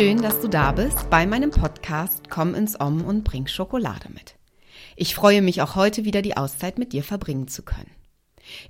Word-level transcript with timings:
schön, 0.00 0.22
dass 0.22 0.40
du 0.40 0.48
da 0.48 0.72
bist 0.72 1.10
bei 1.10 1.26
meinem 1.26 1.50
Podcast 1.50 2.30
Komm 2.30 2.54
ins 2.54 2.80
Om 2.80 3.04
und 3.04 3.22
bring 3.22 3.46
Schokolade 3.46 4.08
mit. 4.08 4.34
Ich 4.96 5.14
freue 5.14 5.42
mich 5.42 5.60
auch 5.60 5.76
heute 5.76 6.06
wieder 6.06 6.22
die 6.22 6.38
Auszeit 6.38 6.78
mit 6.78 6.94
dir 6.94 7.04
verbringen 7.04 7.48
zu 7.48 7.62
können. 7.62 7.90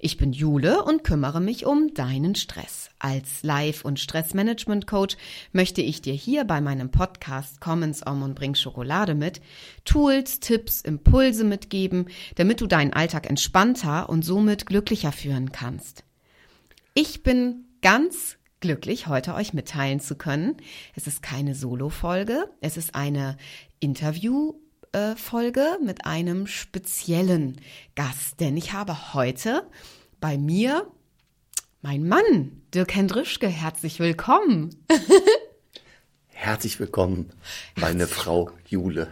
Ich 0.01 0.17
bin 0.17 0.33
Jule 0.33 0.83
und 0.83 1.05
kümmere 1.05 1.41
mich 1.41 1.67
um 1.67 1.95
deinen 1.95 2.35
Stress. 2.35 2.91
Als 2.99 3.45
Live- 3.45 3.85
und 3.85 4.01
Stressmanagement-Coach 4.01 5.17
möchte 5.53 5.83
ich 5.83 6.03
dir 6.03 6.15
hier 6.15 6.43
bei 6.43 6.61
meinem 6.61 6.91
Podcast 6.91 7.61
Komm 7.61 7.85
ins 7.85 8.05
Om 8.05 8.25
und 8.25 8.35
bring 8.35 8.57
Schokolade 8.57 9.15
mit 9.15 9.41
Tools, 9.85 10.41
Tipps, 10.41 10.81
Impulse 10.81 11.45
mitgeben, 11.45 12.09
damit 12.35 12.61
du 12.61 12.67
deinen 12.67 12.93
Alltag 12.93 13.31
entspannter 13.31 14.09
und 14.09 14.25
somit 14.25 14.67
glücklicher 14.67 15.13
führen 15.13 15.53
kannst. 15.53 16.03
Ich 16.95 17.23
bin 17.23 17.67
ganz 17.83 18.37
glücklich, 18.61 19.07
heute 19.07 19.35
euch 19.35 19.53
mitteilen 19.55 20.01
zu 20.01 20.17
können. 20.17 20.57
Es 20.95 21.07
ist 21.07 21.23
keine 21.23 21.55
Solo-Folge, 21.55 22.51
es 22.61 22.77
ist 22.77 22.95
eine 22.95 23.37
Interview-Folge 23.81 25.79
mit 25.85 26.05
einem 26.07 26.47
speziellen 26.47 27.61
Gast, 27.95 28.41
denn 28.41 28.57
ich 28.57 28.73
habe 28.73 29.15
heute 29.15 29.67
bei 30.21 30.39
mir 30.39 30.87
mein 31.83 32.07
Mann, 32.07 32.63
Dirk 32.75 32.95
Hendrischke. 32.95 33.49
Herzlich 33.49 34.01
willkommen. 34.01 34.71
Herzlich 36.43 36.81
willkommen, 36.81 37.29
meine 37.77 38.07
Frau 38.07 38.51
Jule. 38.67 39.09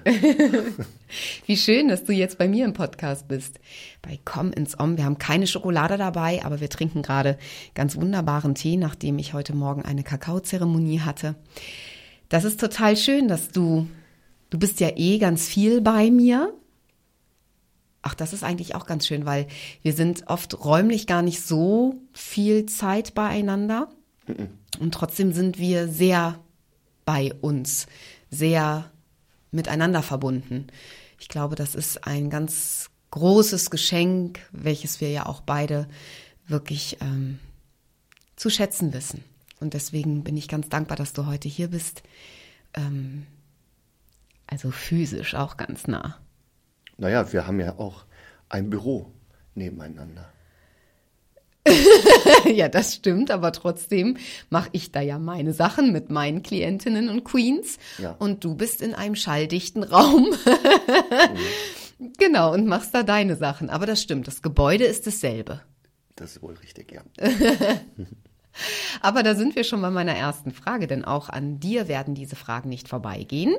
Wie 1.46 1.58
schön, 1.58 1.88
dass 1.88 2.04
du 2.04 2.14
jetzt 2.14 2.38
bei 2.38 2.48
mir 2.48 2.64
im 2.64 2.72
Podcast 2.72 3.28
bist. 3.28 3.60
Bei 4.00 4.18
Komm 4.24 4.50
ins 4.50 4.80
Om. 4.80 4.96
Wir 4.96 5.04
haben 5.04 5.18
keine 5.18 5.46
Schokolade 5.46 5.98
dabei, 5.98 6.42
aber 6.42 6.62
wir 6.62 6.70
trinken 6.70 7.02
gerade 7.02 7.36
ganz 7.74 7.96
wunderbaren 7.96 8.54
Tee, 8.54 8.78
nachdem 8.78 9.18
ich 9.18 9.34
heute 9.34 9.54
Morgen 9.54 9.82
eine 9.82 10.04
Kakaozeremonie 10.04 11.00
hatte. 11.00 11.34
Das 12.30 12.44
ist 12.44 12.60
total 12.60 12.96
schön, 12.96 13.28
dass 13.28 13.50
du, 13.50 13.86
du 14.48 14.58
bist 14.58 14.80
ja 14.80 14.92
eh 14.96 15.18
ganz 15.18 15.46
viel 15.46 15.82
bei 15.82 16.10
mir. 16.10 16.54
Ach, 18.00 18.14
das 18.14 18.32
ist 18.32 18.42
eigentlich 18.42 18.74
auch 18.74 18.86
ganz 18.86 19.06
schön, 19.06 19.26
weil 19.26 19.48
wir 19.82 19.92
sind 19.92 20.24
oft 20.28 20.64
räumlich 20.64 21.06
gar 21.06 21.20
nicht 21.20 21.42
so 21.42 22.00
viel 22.14 22.64
Zeit 22.64 23.14
beieinander. 23.14 23.90
Und 24.80 24.94
trotzdem 24.94 25.32
sind 25.32 25.58
wir 25.58 25.88
sehr 25.88 26.40
bei 27.08 27.32
uns, 27.40 27.86
sehr 28.28 28.90
miteinander 29.50 30.02
verbunden. 30.02 30.66
Ich 31.18 31.30
glaube, 31.30 31.56
das 31.56 31.74
ist 31.74 32.06
ein 32.06 32.28
ganz 32.28 32.90
großes 33.12 33.70
Geschenk, 33.70 34.40
welches 34.52 35.00
wir 35.00 35.10
ja 35.10 35.24
auch 35.24 35.40
beide 35.40 35.88
wirklich 36.46 36.98
ähm, 37.00 37.38
zu 38.36 38.50
schätzen 38.50 38.92
wissen. 38.92 39.24
Und 39.58 39.72
deswegen 39.72 40.22
bin 40.22 40.36
ich 40.36 40.48
ganz 40.48 40.68
dankbar, 40.68 40.98
dass 40.98 41.14
du 41.14 41.24
heute 41.24 41.48
hier 41.48 41.68
bist. 41.68 42.02
Ähm, 42.74 43.26
also 44.46 44.70
physisch 44.70 45.34
auch 45.34 45.56
ganz 45.56 45.86
nah. 45.86 46.18
Naja, 46.98 47.32
wir 47.32 47.46
haben 47.46 47.58
ja 47.58 47.78
auch 47.78 48.04
ein 48.50 48.68
Büro 48.68 49.10
nebeneinander. 49.54 50.30
ja, 52.46 52.68
das 52.68 52.94
stimmt, 52.94 53.30
aber 53.30 53.52
trotzdem 53.52 54.16
mache 54.50 54.68
ich 54.72 54.92
da 54.92 55.00
ja 55.00 55.18
meine 55.18 55.52
Sachen 55.52 55.92
mit 55.92 56.10
meinen 56.10 56.42
Klientinnen 56.42 57.08
und 57.08 57.24
Queens. 57.24 57.78
Ja. 57.98 58.16
Und 58.18 58.44
du 58.44 58.54
bist 58.54 58.82
in 58.82 58.94
einem 58.94 59.14
schalldichten 59.14 59.82
Raum. 59.82 60.30
mhm. 60.30 61.38
Genau, 62.16 62.52
und 62.52 62.66
machst 62.66 62.94
da 62.94 63.02
deine 63.02 63.34
Sachen. 63.34 63.70
Aber 63.70 63.84
das 63.84 64.00
stimmt, 64.00 64.28
das 64.28 64.40
Gebäude 64.40 64.84
ist 64.84 65.06
dasselbe. 65.06 65.62
Das 66.14 66.36
ist 66.36 66.42
wohl 66.42 66.54
richtig, 66.54 66.92
ja. 66.92 67.02
aber 69.02 69.22
da 69.22 69.34
sind 69.34 69.56
wir 69.56 69.64
schon 69.64 69.82
bei 69.82 69.90
meiner 69.90 70.14
ersten 70.14 70.52
Frage, 70.52 70.86
denn 70.86 71.04
auch 71.04 71.28
an 71.28 71.60
dir 71.60 71.88
werden 71.88 72.14
diese 72.14 72.36
Fragen 72.36 72.68
nicht 72.68 72.88
vorbeigehen. 72.88 73.54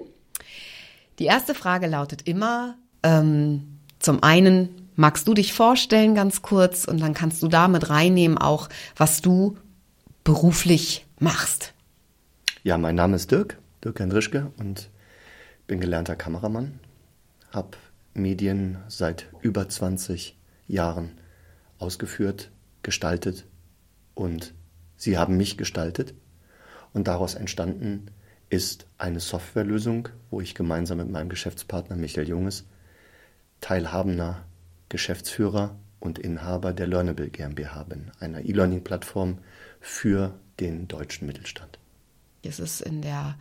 Die 1.19 1.25
erste 1.25 1.53
Frage 1.53 1.87
lautet 1.87 2.27
immer, 2.27 2.77
ähm, 3.03 3.79
zum 3.99 4.23
einen, 4.23 4.88
Magst 4.99 5.29
du 5.29 5.33
dich 5.33 5.53
vorstellen 5.53 6.13
ganz 6.13 6.41
kurz 6.41 6.83
und 6.83 6.99
dann 6.99 7.13
kannst 7.13 7.41
du 7.41 7.47
damit 7.47 7.89
reinnehmen 7.89 8.37
auch, 8.37 8.67
was 8.97 9.21
du 9.21 9.55
beruflich 10.25 11.05
machst? 11.19 11.73
Ja, 12.63 12.77
mein 12.77 12.95
Name 12.95 13.15
ist 13.15 13.31
Dirk, 13.31 13.59
Dirk 13.81 14.01
Hendrischke 14.01 14.51
und 14.57 14.89
bin 15.67 15.79
gelernter 15.79 16.17
Kameramann, 16.17 16.81
habe 17.53 17.77
Medien 18.13 18.79
seit 18.89 19.29
über 19.39 19.69
20 19.69 20.37
Jahren 20.67 21.11
ausgeführt, 21.77 22.51
gestaltet 22.83 23.45
und 24.15 24.53
sie 24.97 25.17
haben 25.17 25.37
mich 25.37 25.57
gestaltet 25.57 26.13
und 26.91 27.07
daraus 27.07 27.35
entstanden 27.35 28.11
ist 28.49 28.85
eine 28.97 29.21
Softwarelösung, 29.21 30.09
wo 30.29 30.41
ich 30.41 30.55
gemeinsam 30.55 30.97
mit 30.97 31.09
meinem 31.09 31.29
Geschäftspartner 31.29 31.95
Michael 31.95 32.27
Junges 32.27 32.65
teilhabender 33.61 34.43
Geschäftsführer 34.89 35.75
und 35.99 36.19
Inhaber 36.19 36.73
der 36.73 36.87
Learnable 36.87 37.29
GmbH 37.29 37.83
bin, 37.83 38.11
einer 38.19 38.41
E-Learning-Plattform 38.41 39.39
für 39.79 40.33
den 40.59 40.87
deutschen 40.87 41.27
Mittelstand. 41.27 41.79
Es 42.41 42.59
ist 42.59 42.81
in 42.81 43.01
der 43.01 43.35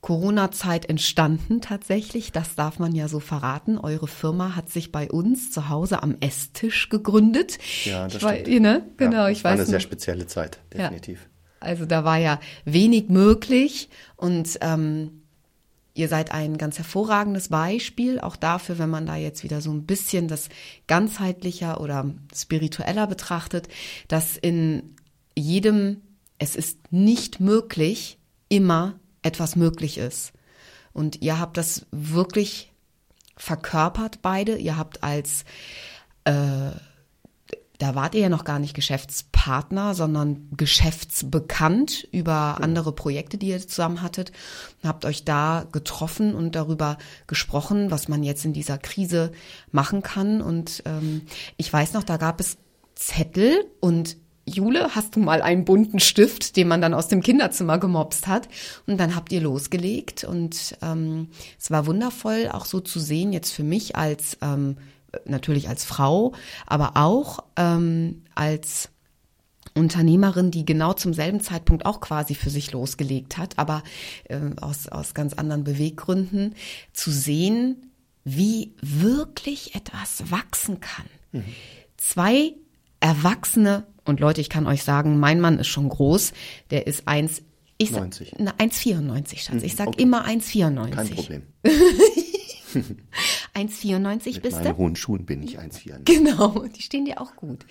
Corona-Zeit 0.00 0.88
entstanden 0.88 1.60
tatsächlich, 1.60 2.30
das 2.30 2.54
darf 2.54 2.78
man 2.78 2.94
ja 2.94 3.08
so 3.08 3.20
verraten. 3.20 3.78
Eure 3.78 4.06
Firma 4.06 4.54
hat 4.54 4.68
sich 4.68 4.92
bei 4.92 5.10
uns 5.10 5.50
zu 5.50 5.70
Hause 5.70 6.02
am 6.02 6.16
Esstisch 6.20 6.88
gegründet. 6.88 7.58
Ja, 7.84 8.04
das 8.04 8.16
ich 8.16 8.20
stimmt. 8.20 8.46
War, 8.46 8.60
ne? 8.60 8.90
Genau, 8.96 9.16
ja, 9.16 9.28
ich 9.30 9.38
das 9.38 9.44
war 9.44 9.52
weiß. 9.52 9.60
eine 9.60 9.66
sehr 9.66 9.80
spezielle 9.80 10.26
Zeit, 10.26 10.60
definitiv. 10.72 11.22
Ja. 11.22 11.28
Also 11.68 11.86
da 11.86 12.04
war 12.04 12.18
ja 12.18 12.38
wenig 12.66 13.08
möglich 13.08 13.88
und 14.16 14.58
ähm, 14.60 15.23
Ihr 15.94 16.08
seid 16.08 16.32
ein 16.32 16.58
ganz 16.58 16.76
hervorragendes 16.78 17.48
Beispiel, 17.48 18.18
auch 18.18 18.34
dafür, 18.34 18.78
wenn 18.78 18.90
man 18.90 19.06
da 19.06 19.14
jetzt 19.14 19.44
wieder 19.44 19.60
so 19.60 19.70
ein 19.72 19.86
bisschen 19.86 20.26
das 20.26 20.48
ganzheitlicher 20.88 21.80
oder 21.80 22.12
spiritueller 22.34 23.06
betrachtet, 23.06 23.68
dass 24.08 24.36
in 24.36 24.96
jedem, 25.36 26.02
es 26.38 26.56
ist 26.56 26.92
nicht 26.92 27.38
möglich, 27.38 28.18
immer 28.48 28.98
etwas 29.22 29.54
möglich 29.54 29.98
ist. 29.98 30.32
Und 30.92 31.22
ihr 31.22 31.38
habt 31.38 31.56
das 31.56 31.86
wirklich 31.92 32.72
verkörpert 33.36 34.20
beide. 34.20 34.56
Ihr 34.56 34.76
habt 34.76 35.04
als 35.04 35.44
äh, 36.24 36.70
da 37.78 37.94
wart 37.94 38.14
ihr 38.14 38.22
ja 38.22 38.28
noch 38.28 38.44
gar 38.44 38.58
nicht 38.58 38.74
Geschäftspartner, 38.74 39.94
sondern 39.94 40.48
geschäftsbekannt 40.56 42.06
über 42.12 42.58
andere 42.60 42.92
Projekte, 42.92 43.36
die 43.36 43.48
ihr 43.48 43.66
zusammen 43.66 44.00
hattet. 44.00 44.30
Habt 44.84 45.04
euch 45.04 45.24
da 45.24 45.66
getroffen 45.72 46.34
und 46.34 46.54
darüber 46.54 46.98
gesprochen, 47.26 47.90
was 47.90 48.08
man 48.08 48.22
jetzt 48.22 48.44
in 48.44 48.52
dieser 48.52 48.78
Krise 48.78 49.32
machen 49.72 50.02
kann. 50.02 50.40
Und 50.40 50.82
ähm, 50.86 51.22
ich 51.56 51.72
weiß 51.72 51.94
noch, 51.94 52.04
da 52.04 52.16
gab 52.16 52.38
es 52.38 52.58
Zettel 52.94 53.64
und 53.80 54.16
Jule, 54.46 54.94
hast 54.94 55.16
du 55.16 55.20
mal 55.20 55.40
einen 55.40 55.64
bunten 55.64 56.00
Stift, 56.00 56.56
den 56.56 56.68
man 56.68 56.82
dann 56.82 56.94
aus 56.94 57.08
dem 57.08 57.22
Kinderzimmer 57.22 57.78
gemobst 57.78 58.26
hat? 58.26 58.48
Und 58.86 58.98
dann 58.98 59.16
habt 59.16 59.32
ihr 59.32 59.40
losgelegt 59.40 60.24
und 60.24 60.76
ähm, 60.82 61.28
es 61.58 61.70
war 61.70 61.86
wundervoll, 61.86 62.50
auch 62.52 62.66
so 62.66 62.80
zu 62.80 63.00
sehen, 63.00 63.32
jetzt 63.32 63.52
für 63.52 63.62
mich 63.62 63.96
als 63.96 64.36
ähm, 64.42 64.76
natürlich 65.24 65.68
als 65.68 65.84
Frau, 65.84 66.32
aber 66.66 66.92
auch 66.96 67.40
ähm, 67.56 68.22
als 68.34 68.90
Unternehmerin, 69.74 70.50
die 70.50 70.64
genau 70.64 70.92
zum 70.92 71.14
selben 71.14 71.40
Zeitpunkt 71.40 71.84
auch 71.84 72.00
quasi 72.00 72.34
für 72.34 72.50
sich 72.50 72.72
losgelegt 72.72 73.36
hat, 73.36 73.58
aber 73.58 73.82
äh, 74.28 74.38
aus, 74.60 74.88
aus 74.88 75.14
ganz 75.14 75.34
anderen 75.34 75.64
Beweggründen, 75.64 76.54
zu 76.92 77.10
sehen, 77.10 77.90
wie 78.24 78.74
wirklich 78.80 79.74
etwas 79.74 80.30
wachsen 80.30 80.80
kann. 80.80 81.06
Mhm. 81.32 81.44
Zwei 81.96 82.54
Erwachsene, 83.00 83.86
und 84.04 84.20
Leute, 84.20 84.40
ich 84.40 84.48
kann 84.48 84.66
euch 84.66 84.84
sagen, 84.84 85.18
mein 85.18 85.40
Mann 85.40 85.58
ist 85.58 85.68
schon 85.68 85.88
groß, 85.88 86.32
der 86.70 86.86
ist 86.86 87.08
1, 87.08 87.42
ich 87.76 87.90
sag, 87.90 88.04
1,94, 88.04 89.38
Schatz. 89.38 89.62
Ich 89.62 89.74
sag 89.74 89.88
okay. 89.88 90.02
immer 90.02 90.24
1,94. 90.26 90.90
Kein 90.90 91.10
Problem. 91.10 91.42
1,94 93.54 94.40
bist 94.40 94.58
du? 94.58 94.64
Mit 94.64 94.76
hohen 94.76 94.96
Schuhen 94.96 95.24
bin 95.24 95.42
ich 95.42 95.58
1,94. 95.58 96.04
Genau, 96.04 96.64
die 96.76 96.82
stehen 96.82 97.04
dir 97.04 97.20
auch 97.20 97.36
gut. 97.36 97.64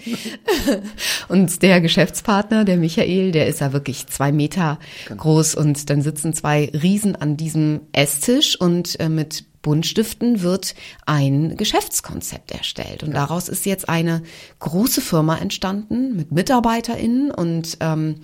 und 1.27 1.61
der 1.61 1.81
Geschäftspartner, 1.81 2.65
der 2.65 2.77
Michael, 2.77 3.31
der 3.31 3.47
ist 3.47 3.59
ja 3.59 3.73
wirklich 3.73 4.07
zwei 4.07 4.31
Meter 4.31 4.79
genau. 5.07 5.21
groß 5.21 5.55
und 5.55 5.89
dann 5.89 6.01
sitzen 6.01 6.33
zwei 6.33 6.71
Riesen 6.73 7.15
an 7.15 7.37
diesem 7.37 7.81
Esstisch 7.91 8.59
und 8.59 8.99
äh, 8.99 9.09
mit 9.09 9.45
Buntstiften 9.63 10.41
wird 10.41 10.75
ein 11.05 11.55
Geschäftskonzept 11.57 12.51
erstellt. 12.51 13.01
Und 13.01 13.13
daraus 13.13 13.49
ist 13.49 13.65
jetzt 13.65 13.89
eine 13.89 14.21
große 14.59 15.01
Firma 15.01 15.37
entstanden 15.37 16.15
mit 16.15 16.31
MitarbeiterInnen. 16.31 17.31
Und 17.31 17.77
ähm, 17.79 18.17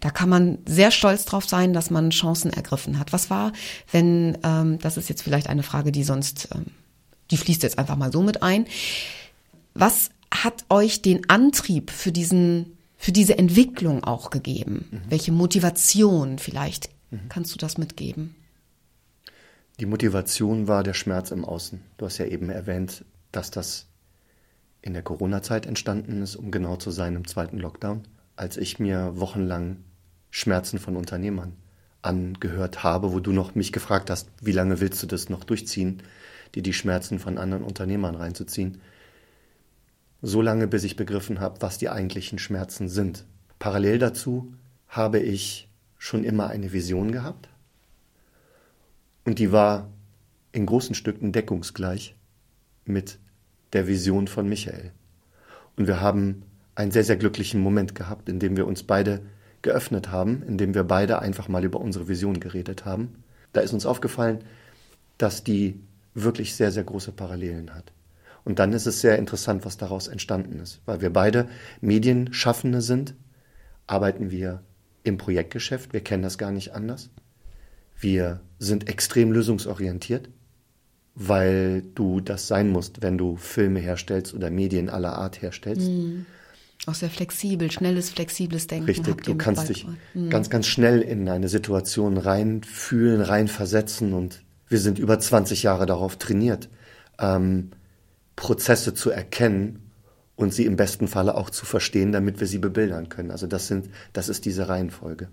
da 0.00 0.10
kann 0.10 0.28
man 0.28 0.58
sehr 0.66 0.90
stolz 0.90 1.26
drauf 1.26 1.44
sein, 1.46 1.72
dass 1.74 1.90
man 1.90 2.10
Chancen 2.10 2.50
ergriffen 2.50 2.98
hat. 2.98 3.12
Was 3.12 3.30
war, 3.30 3.52
wenn, 3.92 4.38
ähm, 4.42 4.78
das 4.80 4.96
ist 4.96 5.08
jetzt 5.08 5.22
vielleicht 5.22 5.48
eine 5.48 5.62
Frage, 5.62 5.92
die 5.92 6.02
sonst, 6.02 6.48
ähm, 6.54 6.64
die 7.30 7.36
fließt 7.36 7.62
jetzt 7.62 7.78
einfach 7.78 7.96
mal 7.96 8.12
so 8.12 8.22
mit 8.22 8.42
ein. 8.42 8.66
Was 9.74 10.10
hat 10.32 10.64
euch 10.68 11.02
den 11.02 11.28
Antrieb 11.28 11.90
für 11.90 12.12
diesen, 12.12 12.76
für 12.96 13.12
diese 13.12 13.38
Entwicklung 13.38 14.04
auch 14.04 14.30
gegeben? 14.30 14.86
Mhm. 14.90 15.00
Welche 15.08 15.32
Motivation 15.32 16.38
vielleicht 16.38 16.90
Mhm. 17.10 17.28
Kannst 17.28 17.54
du 17.54 17.58
das 17.58 17.78
mitgeben? 17.78 18.34
Die 19.78 19.86
Motivation 19.86 20.68
war 20.68 20.82
der 20.82 20.94
Schmerz 20.94 21.30
im 21.30 21.44
Außen. 21.44 21.80
Du 21.98 22.06
hast 22.06 22.18
ja 22.18 22.26
eben 22.26 22.48
erwähnt, 22.48 23.04
dass 23.32 23.50
das 23.50 23.86
in 24.80 24.94
der 24.94 25.02
Corona-Zeit 25.02 25.66
entstanden 25.66 26.22
ist, 26.22 26.36
um 26.36 26.50
genau 26.50 26.76
zu 26.76 26.90
sein 26.90 27.16
im 27.16 27.26
zweiten 27.26 27.58
Lockdown, 27.58 28.06
als 28.36 28.56
ich 28.56 28.78
mir 28.78 29.18
wochenlang 29.18 29.78
Schmerzen 30.30 30.78
von 30.78 30.96
Unternehmern 30.96 31.54
angehört 32.02 32.84
habe, 32.84 33.12
wo 33.12 33.20
du 33.20 33.32
noch 33.32 33.54
mich 33.54 33.72
gefragt 33.72 34.10
hast, 34.10 34.28
wie 34.40 34.52
lange 34.52 34.80
willst 34.80 35.02
du 35.02 35.06
das 35.06 35.28
noch 35.28 35.44
durchziehen, 35.44 36.02
dir 36.54 36.62
die 36.62 36.72
Schmerzen 36.72 37.18
von 37.18 37.38
anderen 37.38 37.62
Unternehmern 37.62 38.14
reinzuziehen. 38.14 38.80
So 40.22 40.40
lange, 40.42 40.66
bis 40.66 40.84
ich 40.84 40.96
begriffen 40.96 41.40
habe, 41.40 41.60
was 41.60 41.78
die 41.78 41.88
eigentlichen 41.88 42.38
Schmerzen 42.38 42.88
sind. 42.88 43.24
Parallel 43.58 43.98
dazu 43.98 44.52
habe 44.88 45.18
ich 45.18 45.68
schon 45.98 46.24
immer 46.24 46.48
eine 46.48 46.72
Vision 46.72 47.12
gehabt 47.12 47.48
und 49.24 49.38
die 49.38 49.52
war 49.52 49.88
in 50.52 50.66
großen 50.66 50.94
Stücken 50.94 51.32
deckungsgleich 51.32 52.14
mit 52.84 53.18
der 53.72 53.86
Vision 53.86 54.28
von 54.28 54.48
Michael. 54.48 54.92
Und 55.76 55.86
wir 55.86 56.00
haben 56.00 56.42
einen 56.74 56.92
sehr, 56.92 57.04
sehr 57.04 57.16
glücklichen 57.16 57.60
Moment 57.60 57.94
gehabt, 57.94 58.28
in 58.28 58.38
dem 58.38 58.56
wir 58.56 58.66
uns 58.66 58.82
beide 58.84 59.20
geöffnet 59.62 60.10
haben, 60.10 60.42
in 60.42 60.58
dem 60.58 60.74
wir 60.74 60.84
beide 60.84 61.18
einfach 61.18 61.48
mal 61.48 61.64
über 61.64 61.80
unsere 61.80 62.08
Vision 62.08 62.38
geredet 62.38 62.84
haben. 62.84 63.24
Da 63.52 63.60
ist 63.60 63.72
uns 63.72 63.84
aufgefallen, 63.84 64.44
dass 65.18 65.42
die 65.42 65.80
wirklich 66.16 66.54
sehr, 66.54 66.72
sehr 66.72 66.84
große 66.84 67.12
Parallelen 67.12 67.74
hat. 67.74 67.92
Und 68.44 68.58
dann 68.58 68.72
ist 68.72 68.86
es 68.86 69.00
sehr 69.00 69.18
interessant, 69.18 69.64
was 69.64 69.76
daraus 69.76 70.08
entstanden 70.08 70.60
ist. 70.60 70.80
Weil 70.86 71.00
wir 71.00 71.12
beide 71.12 71.48
Medienschaffende 71.80 72.80
sind, 72.80 73.14
arbeiten 73.86 74.30
wir 74.30 74.62
im 75.04 75.18
Projektgeschäft. 75.18 75.92
Wir 75.92 76.00
kennen 76.00 76.22
das 76.22 76.38
gar 76.38 76.52
nicht 76.52 76.72
anders. 76.72 77.10
Wir 77.98 78.40
sind 78.58 78.88
extrem 78.88 79.32
lösungsorientiert, 79.32 80.28
weil 81.14 81.82
du 81.94 82.20
das 82.20 82.46
sein 82.46 82.70
musst, 82.70 83.02
wenn 83.02 83.18
du 83.18 83.36
Filme 83.36 83.80
herstellst 83.80 84.34
oder 84.34 84.50
Medien 84.50 84.90
aller 84.90 85.16
Art 85.18 85.42
herstellst. 85.42 85.88
Mhm. 85.88 86.26
Auch 86.86 86.94
sehr 86.94 87.10
flexibel, 87.10 87.70
schnelles, 87.70 88.10
flexibles 88.10 88.66
Denken. 88.66 88.86
Richtig, 88.86 89.22
du 89.24 89.34
kannst 89.36 89.68
dich 89.68 89.86
mhm. 90.14 90.30
ganz, 90.30 90.50
ganz 90.50 90.66
schnell 90.66 91.00
in 91.00 91.28
eine 91.28 91.48
Situation 91.48 92.16
reinfühlen, 92.16 93.22
reinversetzen 93.22 94.12
und 94.12 94.42
wir 94.68 94.78
sind 94.78 94.98
über 94.98 95.18
20 95.18 95.62
Jahre 95.62 95.86
darauf 95.86 96.16
trainiert, 96.16 96.68
ähm, 97.18 97.70
Prozesse 98.34 98.94
zu 98.94 99.10
erkennen 99.10 99.90
und 100.34 100.52
sie 100.52 100.66
im 100.66 100.76
besten 100.76 101.08
Falle 101.08 101.34
auch 101.34 101.50
zu 101.50 101.64
verstehen, 101.64 102.12
damit 102.12 102.40
wir 102.40 102.46
sie 102.46 102.58
bebildern 102.58 103.08
können. 103.08 103.30
Also 103.30 103.46
das 103.46 103.68
sind, 103.68 103.88
das 104.12 104.28
ist 104.28 104.44
diese 104.44 104.68
Reihenfolge. 104.68 105.28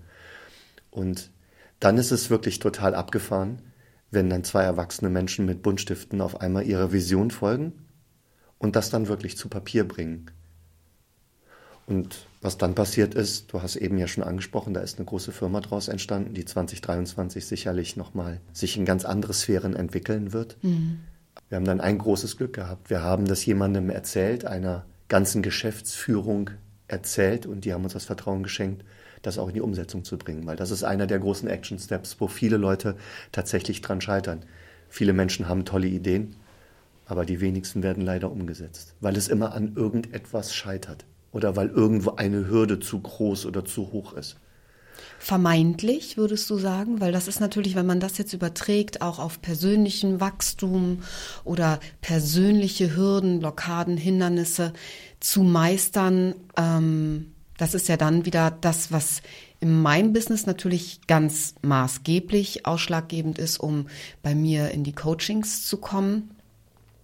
Und 0.89 1.31
dann 1.80 1.97
ist 1.97 2.12
es 2.12 2.30
wirklich 2.30 2.59
total 2.59 2.95
abgefahren, 2.95 3.62
wenn 4.09 4.30
dann 4.30 4.44
zwei 4.44 4.63
erwachsene 4.63 5.09
Menschen 5.09 5.45
mit 5.45 5.62
Buntstiften 5.62 6.21
auf 6.21 6.39
einmal 6.39 6.65
ihrer 6.65 6.94
Vision 6.94 7.31
folgen 7.31 7.74
und 8.57 8.75
das 8.75 8.89
dann 8.89 9.07
wirklich 9.07 9.38
zu 9.38 9.50
Papier 9.50 9.86
bringen. 9.86 10.31
Und 11.85 12.27
was 12.41 12.57
dann 12.57 12.75
passiert 12.75 13.13
ist, 13.13 13.51
du 13.51 13.62
hast 13.62 13.75
eben 13.75 13.97
ja 13.97 14.07
schon 14.07 14.24
angesprochen, 14.24 14.74
da 14.74 14.81
ist 14.81 14.97
eine 14.97 15.06
große 15.06 15.31
Firma 15.31 15.59
draus 15.62 15.88
entstanden, 15.88 16.33
die 16.33 16.45
2023 16.45 17.45
sicherlich 17.45 17.97
nochmal 17.97 18.39
sich 18.53 18.77
in 18.77 18.85
ganz 18.85 19.06
andere 19.06 19.33
Sphären 19.33 19.75
entwickeln 19.75 20.33
wird. 20.33 20.57
Mhm. 20.62 21.00
Wir 21.50 21.57
haben 21.57 21.65
dann 21.65 21.81
ein 21.81 21.97
großes 21.97 22.38
Glück 22.38 22.53
gehabt. 22.53 22.89
Wir 22.89 23.01
haben 23.01 23.25
das 23.25 23.45
jemandem 23.45 23.89
erzählt, 23.89 24.45
einer 24.45 24.85
ganzen 25.09 25.41
Geschäftsführung 25.41 26.51
erzählt 26.88 27.45
und 27.45 27.65
die 27.65 27.74
haben 27.74 27.83
uns 27.83 27.94
das 27.94 28.06
Vertrauen 28.06 28.44
geschenkt, 28.44 28.83
das 29.21 29.38
auch 29.38 29.50
in 29.50 29.53
die 29.53 29.62
Umsetzung 29.62 30.03
zu 30.03 30.18
bringen, 30.18 30.45
weil 30.45 30.56
das 30.56 30.71
ist 30.71 30.83
einer 30.83 31.07
der 31.07 31.19
großen 31.19 31.47
Action 31.50 31.79
Steps, 31.79 32.18
wo 32.19 32.27
viele 32.27 32.57
Leute 32.57 32.95
tatsächlich 33.31 33.81
dran 33.81 34.01
scheitern. 34.01 34.44
Viele 34.89 35.13
Menschen 35.13 35.47
haben 35.47 35.65
tolle 35.65 35.88
Ideen, 35.88 36.36
aber 37.06 37.25
die 37.25 37.41
wenigsten 37.41 37.83
werden 37.83 38.03
leider 38.03 38.31
umgesetzt, 38.31 38.95
weil 39.00 39.15
es 39.15 39.27
immer 39.27 39.53
an 39.53 39.75
irgendetwas 39.75 40.53
scheitert 40.53 41.06
oder 41.33 41.56
weil 41.56 41.69
irgendwo 41.69 42.12
eine 42.12 42.47
Hürde 42.47 42.80
zu 42.80 43.00
groß 43.01 43.45
oder 43.45 43.65
zu 43.65 43.91
hoch 43.91 44.13
ist. 44.13 44.38
Vermeintlich, 45.19 46.18
würdest 46.18 46.50
du 46.50 46.57
sagen? 46.57 47.01
Weil 47.01 47.12
das 47.12 47.27
ist 47.27 47.39
natürlich, 47.39 47.75
wenn 47.75 47.85
man 47.85 48.00
das 48.00 48.18
jetzt 48.18 48.33
überträgt, 48.33 49.01
auch 49.01 49.19
auf 49.19 49.41
persönlichen 49.41 50.19
Wachstum 50.19 51.00
oder 51.44 51.80
persönliche 52.01 52.95
Hürden, 52.95 53.39
Blockaden, 53.39 53.97
Hindernisse 53.97 54.74
zu 55.19 55.44
meistern, 55.44 56.35
ähm, 56.57 57.33
das 57.57 57.74
ist 57.74 57.88
ja 57.88 57.97
dann 57.97 58.25
wieder 58.25 58.51
das, 58.51 58.91
was 58.91 59.21
in 59.59 59.81
meinem 59.81 60.12
Business 60.12 60.45
natürlich 60.45 61.00
ganz 61.07 61.56
maßgeblich 61.62 62.65
ausschlaggebend 62.65 63.38
ist, 63.38 63.57
um 63.57 63.88
bei 64.21 64.36
mir 64.36 64.71
in 64.71 64.83
die 64.83 64.91
Coachings 64.91 65.65
zu 65.65 65.77
kommen. 65.77 66.32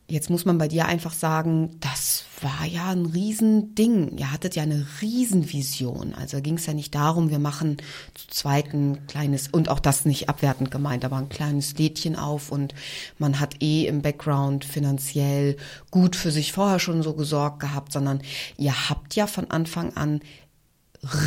Jetzt 0.09 0.31
muss 0.31 0.43
man 0.43 0.57
bei 0.57 0.67
dir 0.67 0.87
einfach 0.87 1.13
sagen, 1.13 1.77
das 1.81 2.23
war 2.41 2.65
ja 2.65 2.89
ein 2.89 3.05
Riesending. 3.05 4.17
Ihr 4.17 4.31
hattet 4.31 4.55
ja 4.55 4.63
eine 4.63 4.87
Riesenvision. 5.01 6.15
Also 6.15 6.41
ging 6.41 6.55
es 6.55 6.65
ja 6.65 6.73
nicht 6.73 6.95
darum, 6.95 7.29
wir 7.29 7.37
machen 7.37 7.77
zu 8.15 8.27
zweit 8.27 8.73
ein 8.73 9.05
kleines, 9.05 9.49
und 9.49 9.69
auch 9.69 9.79
das 9.79 10.05
nicht 10.05 10.27
abwertend 10.27 10.71
gemeint, 10.71 11.05
aber 11.05 11.17
ein 11.17 11.29
kleines 11.29 11.77
Lädchen 11.77 12.15
auf 12.15 12.51
und 12.51 12.73
man 13.19 13.39
hat 13.39 13.61
eh 13.61 13.85
im 13.85 14.01
Background 14.01 14.65
finanziell 14.65 15.57
gut 15.91 16.15
für 16.15 16.31
sich 16.31 16.53
vorher 16.53 16.79
schon 16.79 17.03
so 17.03 17.13
gesorgt 17.13 17.59
gehabt, 17.59 17.91
sondern 17.91 18.21
ihr 18.57 18.89
habt 18.89 19.13
ja 19.15 19.27
von 19.27 19.51
Anfang 19.51 19.95
an 19.95 20.21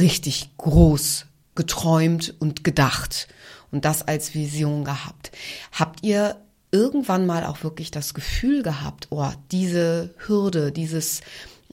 richtig 0.01 0.51
groß 0.57 1.27
geträumt 1.55 2.35
und 2.41 2.65
gedacht 2.65 3.29
und 3.71 3.85
das 3.85 4.03
als 4.03 4.35
Vision 4.35 4.83
gehabt. 4.83 5.31
Habt 5.71 6.03
ihr 6.03 6.37
irgendwann 6.73 7.27
mal 7.27 7.45
auch 7.45 7.63
wirklich 7.63 7.91
das 7.91 8.15
Gefühl 8.15 8.63
gehabt, 8.63 9.09
oh, 9.11 9.31
diese 9.53 10.15
Hürde, 10.27 10.73
dieses, 10.73 11.21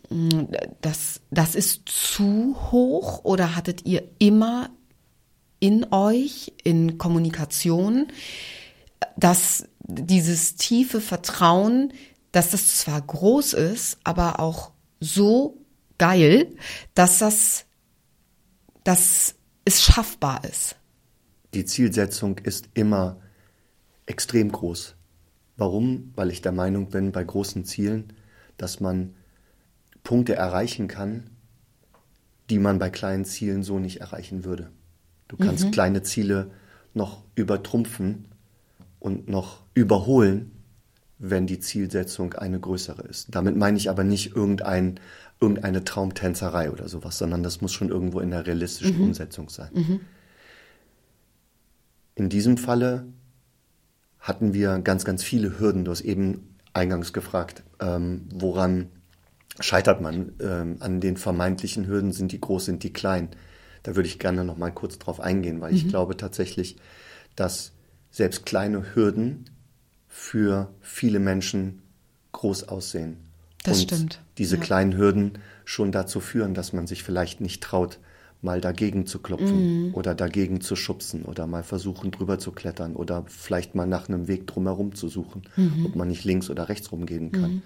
mm, 0.09 0.43
das, 0.81 1.21
das 1.31 1.55
ist 1.55 1.87
zu 1.87 2.55
hoch 2.71 3.23
oder 3.23 3.55
hattet 3.55 3.85
ihr 3.85 4.03
immer 4.19 4.69
in 5.59 5.91
euch, 5.91 6.53
in 6.63 6.97
Kommunikation, 6.97 8.07
dass 9.17 9.65
dieses 9.79 10.55
tiefe 10.55 11.01
Vertrauen, 11.01 11.93
dass 12.31 12.51
das 12.51 12.77
zwar 12.77 13.01
groß 13.01 13.53
ist, 13.53 13.97
aber 14.03 14.39
auch 14.39 14.71
so 14.99 15.57
geil, 15.97 16.55
dass 16.93 17.19
das, 17.19 17.65
dass 18.83 19.35
es 19.65 19.81
schaffbar 19.81 20.43
ist. 20.45 20.75
Die 21.53 21.65
Zielsetzung 21.65 22.37
ist 22.39 22.69
immer 22.73 23.19
extrem 24.09 24.51
groß. 24.51 24.95
Warum? 25.55 26.11
Weil 26.15 26.31
ich 26.31 26.41
der 26.41 26.51
Meinung 26.51 26.89
bin, 26.89 27.11
bei 27.11 27.23
großen 27.23 27.63
Zielen, 27.65 28.13
dass 28.57 28.79
man 28.79 29.13
Punkte 30.03 30.35
erreichen 30.35 30.87
kann, 30.87 31.29
die 32.49 32.59
man 32.59 32.79
bei 32.79 32.89
kleinen 32.89 33.25
Zielen 33.25 33.63
so 33.63 33.77
nicht 33.79 34.01
erreichen 34.01 34.43
würde. 34.43 34.71
Du 35.27 35.37
kannst 35.37 35.65
mhm. 35.65 35.71
kleine 35.71 36.01
Ziele 36.01 36.49
noch 36.93 37.23
übertrumpfen 37.35 38.25
und 38.99 39.29
noch 39.29 39.61
überholen, 39.75 40.51
wenn 41.19 41.45
die 41.45 41.59
Zielsetzung 41.59 42.33
eine 42.33 42.59
größere 42.59 43.03
ist. 43.03 43.35
Damit 43.35 43.55
meine 43.55 43.77
ich 43.77 43.89
aber 43.89 44.03
nicht 44.03 44.35
irgendein, 44.35 44.99
irgendeine 45.39 45.83
Traumtänzerei 45.83 46.71
oder 46.71 46.87
sowas, 46.87 47.17
sondern 47.17 47.43
das 47.43 47.61
muss 47.61 47.73
schon 47.73 47.89
irgendwo 47.89 48.21
in 48.21 48.31
der 48.31 48.47
realistischen 48.47 48.97
mhm. 48.97 49.03
Umsetzung 49.03 49.49
sein. 49.49 49.69
Mhm. 49.73 49.99
In 52.15 52.29
diesem 52.29 52.57
Falle 52.57 53.05
hatten 54.19 54.53
wir 54.53 54.79
ganz, 54.79 55.05
ganz 55.05 55.23
viele 55.23 55.59
Hürden. 55.59 55.85
Du 55.85 55.91
hast 55.91 56.01
eben 56.01 56.55
eingangs 56.73 57.13
gefragt, 57.13 57.63
ähm, 57.79 58.27
woran 58.33 58.87
scheitert 59.59 60.01
man? 60.01 60.33
Ähm, 60.39 60.77
an 60.79 61.01
den 61.01 61.17
vermeintlichen 61.17 61.87
Hürden 61.87 62.11
sind 62.11 62.31
die 62.31 62.41
groß, 62.41 62.65
sind 62.65 62.83
die 62.83 62.93
klein? 62.93 63.29
Da 63.83 63.95
würde 63.95 64.07
ich 64.07 64.19
gerne 64.19 64.43
noch 64.43 64.57
mal 64.57 64.71
kurz 64.71 64.99
drauf 64.99 65.19
eingehen, 65.19 65.61
weil 65.61 65.71
mhm. 65.71 65.77
ich 65.77 65.87
glaube 65.87 66.17
tatsächlich, 66.17 66.77
dass 67.35 67.71
selbst 68.11 68.45
kleine 68.45 68.95
Hürden 68.95 69.45
für 70.07 70.73
viele 70.81 71.19
Menschen 71.19 71.81
groß 72.31 72.67
aussehen. 72.67 73.17
Das 73.63 73.79
und 73.79 73.91
stimmt. 73.91 74.21
diese 74.37 74.55
ja. 74.57 74.61
kleinen 74.61 74.97
Hürden 74.97 75.39
schon 75.65 75.91
dazu 75.91 76.19
führen, 76.19 76.53
dass 76.53 76.73
man 76.73 76.87
sich 76.87 77.03
vielleicht 77.03 77.41
nicht 77.41 77.61
traut, 77.61 77.99
mal 78.41 78.61
dagegen 78.61 79.05
zu 79.05 79.19
klopfen 79.19 79.87
mhm. 79.87 79.93
oder 79.93 80.15
dagegen 80.15 80.61
zu 80.61 80.75
schubsen 80.75 81.23
oder 81.23 81.45
mal 81.45 81.63
versuchen 81.63 82.11
drüber 82.11 82.39
zu 82.39 82.51
klettern 82.51 82.95
oder 82.95 83.25
vielleicht 83.27 83.75
mal 83.75 83.87
nach 83.87 84.07
einem 84.07 84.27
Weg 84.27 84.47
drumherum 84.47 84.95
zu 84.95 85.09
suchen, 85.09 85.41
mhm. 85.57 85.85
ob 85.85 85.95
man 85.95 86.07
nicht 86.07 86.23
links 86.23 86.49
oder 86.49 86.69
rechts 86.69 86.91
rumgehen 86.91 87.31
kann. 87.31 87.51
Mhm. 87.51 87.61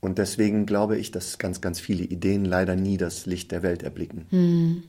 Und 0.00 0.18
deswegen 0.18 0.66
glaube 0.66 0.96
ich, 0.96 1.10
dass 1.10 1.38
ganz, 1.38 1.60
ganz 1.60 1.80
viele 1.80 2.04
Ideen 2.04 2.44
leider 2.44 2.76
nie 2.76 2.96
das 2.96 3.26
Licht 3.26 3.50
der 3.50 3.62
Welt 3.62 3.82
erblicken. 3.82 4.26
Mhm. 4.30 4.82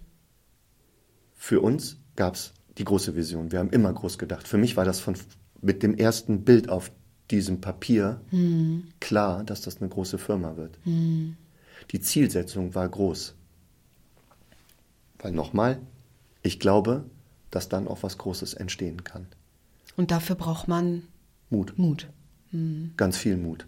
Für 1.35 1.61
uns 1.61 1.97
gab 2.15 2.35
es 2.35 2.53
die 2.77 2.85
große 2.85 3.15
Vision. 3.15 3.51
Wir 3.51 3.59
haben 3.59 3.71
immer 3.71 3.91
groß 3.93 4.17
gedacht. 4.17 4.47
Für 4.47 4.57
mich 4.57 4.77
war 4.77 4.85
das 4.85 4.99
von, 4.99 5.15
mit 5.61 5.83
dem 5.83 5.95
ersten 5.95 6.43
Bild 6.43 6.69
auf 6.69 6.91
diesem 7.31 7.61
Papier 7.61 8.21
mhm. 8.31 8.87
klar, 8.99 9.43
dass 9.43 9.61
das 9.61 9.79
eine 9.79 9.89
große 9.89 10.17
Firma 10.17 10.57
wird. 10.57 10.79
Mhm. 10.85 11.37
Die 11.91 12.01
Zielsetzung 12.01 12.75
war 12.75 12.87
groß. 12.87 13.35
Weil 15.19 15.31
nochmal, 15.31 15.79
ich 16.41 16.59
glaube, 16.59 17.05
dass 17.51 17.69
dann 17.69 17.87
auch 17.87 18.03
was 18.03 18.17
Großes 18.17 18.53
entstehen 18.53 19.03
kann. 19.03 19.27
Und 19.97 20.11
dafür 20.11 20.35
braucht 20.35 20.67
man 20.67 21.03
Mut. 21.49 21.77
Mut. 21.77 22.07
Ganz 22.97 23.17
viel 23.17 23.37
Mut. 23.37 23.67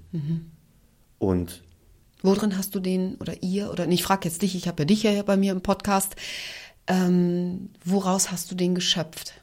Und 1.20 1.64
Worin 2.24 2.58
hast 2.58 2.76
du 2.76 2.80
den 2.80 3.16
oder 3.16 3.42
ihr 3.42 3.72
oder 3.72 3.88
ich 3.88 4.04
frage 4.04 4.28
jetzt 4.28 4.42
dich, 4.44 4.56
ich 4.56 4.68
habe 4.68 4.84
ja 4.84 4.86
dich 4.86 5.04
ja 5.04 5.24
bei 5.24 5.38
mir 5.38 5.52
im 5.52 5.62
Podcast. 5.62 6.16
Ähm, 6.88 7.70
woraus 7.84 8.32
hast 8.32 8.52
du 8.52 8.56
den 8.56 8.76
geschöpft? 8.76 9.42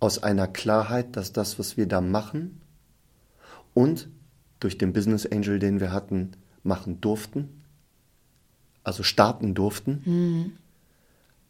aus 0.00 0.22
einer 0.22 0.46
Klarheit, 0.46 1.16
dass 1.16 1.32
das, 1.32 1.58
was 1.58 1.76
wir 1.76 1.86
da 1.86 2.00
machen 2.00 2.60
und 3.74 4.08
durch 4.60 4.78
den 4.78 4.92
Business 4.92 5.26
Angel, 5.26 5.58
den 5.58 5.80
wir 5.80 5.92
hatten, 5.92 6.32
machen 6.62 7.00
durften, 7.00 7.62
also 8.84 9.02
starten 9.02 9.54
durften, 9.54 10.58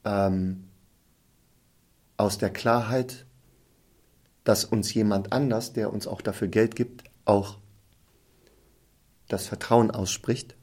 ähm, 0.09 0.65
aus 2.17 2.39
der 2.39 2.51
Klarheit, 2.51 3.27
dass 4.45 4.65
uns 4.65 4.93
jemand 4.95 5.33
anders, 5.33 5.73
der 5.75 5.93
uns 5.93 6.07
auch 6.07 6.23
dafür 6.23 6.49
Geld 6.49 6.75
gibt, 6.75 7.05
auch 7.27 7.59
das 9.29 9.47
Vertrauen 9.47 9.91
ausspricht. 9.91 10.57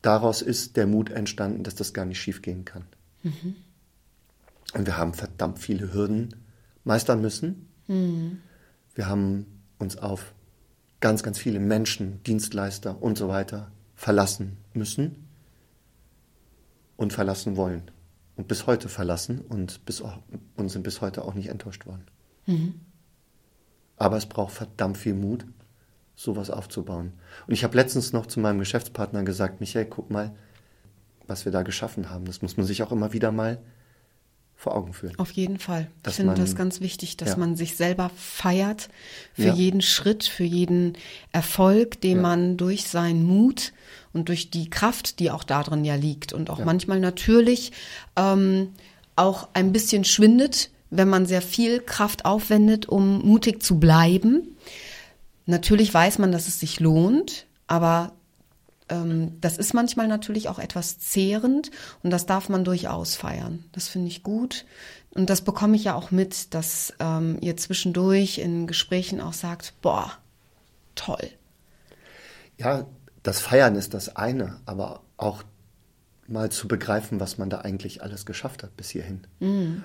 Daraus 0.00 0.40
ist 0.40 0.76
der 0.76 0.86
Mut 0.86 1.10
entstanden, 1.10 1.64
dass 1.64 1.74
das 1.74 1.92
gar 1.92 2.04
nicht 2.04 2.20
schiefgehen 2.20 2.64
kann. 2.64 2.86
Und 4.72 4.86
wir 4.86 4.96
haben 4.96 5.12
verdammt 5.12 5.58
viele 5.58 5.92
Hürden 5.92 6.36
meistern 6.84 7.20
müssen. 7.20 7.68
Wir 8.94 9.08
haben 9.08 9.46
uns 9.78 9.98
auf 9.98 10.32
ganz, 11.00 11.22
ganz 11.22 11.38
viele 11.38 11.58
Menschen, 11.58 12.22
Dienstleister 12.22 13.02
und 13.02 13.18
so 13.18 13.28
weiter 13.28 13.72
verlassen 13.96 14.56
müssen 14.72 15.29
und 17.00 17.12
verlassen 17.14 17.56
wollen. 17.56 17.90
Und 18.36 18.46
bis 18.46 18.66
heute 18.66 18.88
verlassen 18.88 19.40
und, 19.48 19.84
bis, 19.86 20.02
und 20.56 20.68
sind 20.68 20.82
bis 20.82 21.00
heute 21.00 21.24
auch 21.24 21.34
nicht 21.34 21.48
enttäuscht 21.48 21.86
worden. 21.86 22.04
Aber 23.96 24.16
es 24.16 24.26
braucht 24.26 24.52
verdammt 24.52 24.96
viel 24.98 25.14
Mut, 25.14 25.44
sowas 26.14 26.50
aufzubauen. 26.50 27.12
Und 27.46 27.52
ich 27.54 27.64
habe 27.64 27.76
letztens 27.76 28.12
noch 28.12 28.26
zu 28.26 28.40
meinem 28.40 28.58
Geschäftspartner 28.58 29.22
gesagt, 29.24 29.60
Michael, 29.60 29.86
guck 29.86 30.10
mal, 30.10 30.34
was 31.26 31.44
wir 31.44 31.52
da 31.52 31.62
geschaffen 31.62 32.10
haben. 32.10 32.24
Das 32.24 32.42
muss 32.42 32.56
man 32.56 32.66
sich 32.66 32.82
auch 32.82 32.92
immer 32.92 33.12
wieder 33.12 33.30
mal 33.32 33.58
vor 34.56 34.74
Augen 34.74 34.92
führen. 34.92 35.18
Auf 35.18 35.30
jeden 35.32 35.58
Fall. 35.58 35.90
Dass 36.02 36.14
ich 36.14 36.16
finde 36.18 36.32
man- 36.32 36.40
das 36.40 36.54
ganz 36.54 36.80
wichtig, 36.80 37.16
dass 37.16 37.30
Ja. 37.30 37.36
man 37.38 37.56
sich 37.56 37.76
selber 37.76 38.10
feiert 38.16 38.90
für 39.34 39.44
Ja. 39.48 39.54
jeden 39.54 39.80
Schritt, 39.80 40.24
für 40.24 40.44
jeden 40.44 40.94
Erfolg, 41.32 42.00
den 42.02 42.16
Ja. 42.16 42.22
man 42.22 42.56
durch 42.58 42.86
seinen 42.88 43.24
Mut 43.24 43.72
und 44.12 44.28
durch 44.28 44.50
die 44.50 44.68
Kraft, 44.70 45.18
die 45.20 45.30
auch 45.30 45.44
darin 45.44 45.84
ja 45.84 45.94
liegt 45.94 46.32
und 46.32 46.50
auch 46.50 46.58
Ja. 46.58 46.64
manchmal 46.64 47.00
natürlich 47.00 47.72
ähm, 48.16 48.70
auch 49.16 49.48
ein 49.54 49.72
bisschen 49.72 50.04
schwindet, 50.04 50.70
wenn 50.90 51.08
man 51.08 51.26
sehr 51.26 51.42
viel 51.42 51.80
Kraft 51.80 52.24
aufwendet, 52.24 52.88
um 52.88 53.20
mutig 53.24 53.62
zu 53.62 53.78
bleiben. 53.78 54.56
Natürlich 55.46 55.92
weiß 55.92 56.18
man, 56.18 56.32
dass 56.32 56.48
es 56.48 56.60
sich 56.60 56.80
lohnt, 56.80 57.46
aber 57.66 58.12
ähm, 58.88 59.40
das 59.40 59.56
ist 59.58 59.72
manchmal 59.74 60.08
natürlich 60.08 60.48
auch 60.48 60.58
etwas 60.58 60.98
zehrend 60.98 61.70
und 62.02 62.10
das 62.10 62.26
darf 62.26 62.48
man 62.48 62.64
durchaus 62.64 63.14
feiern. 63.16 63.64
Das 63.72 63.88
finde 63.88 64.08
ich 64.08 64.22
gut. 64.22 64.64
Und 65.12 65.28
das 65.28 65.42
bekomme 65.42 65.74
ich 65.76 65.84
ja 65.84 65.94
auch 65.94 66.12
mit, 66.12 66.54
dass 66.54 66.92
ähm, 67.00 67.38
ihr 67.40 67.56
zwischendurch 67.56 68.38
in 68.38 68.66
Gesprächen 68.68 69.20
auch 69.20 69.32
sagt, 69.32 69.74
boah, 69.82 70.12
toll. 70.94 71.30
Ja, 72.58 72.86
das 73.22 73.40
Feiern 73.40 73.76
ist 73.76 73.94
das 73.94 74.16
eine, 74.16 74.60
aber 74.66 75.02
auch 75.16 75.42
mal 76.26 76.50
zu 76.50 76.68
begreifen, 76.68 77.18
was 77.20 77.38
man 77.38 77.50
da 77.50 77.62
eigentlich 77.62 78.02
alles 78.02 78.24
geschafft 78.24 78.62
hat 78.62 78.76
bis 78.76 78.90
hierhin. 78.90 79.22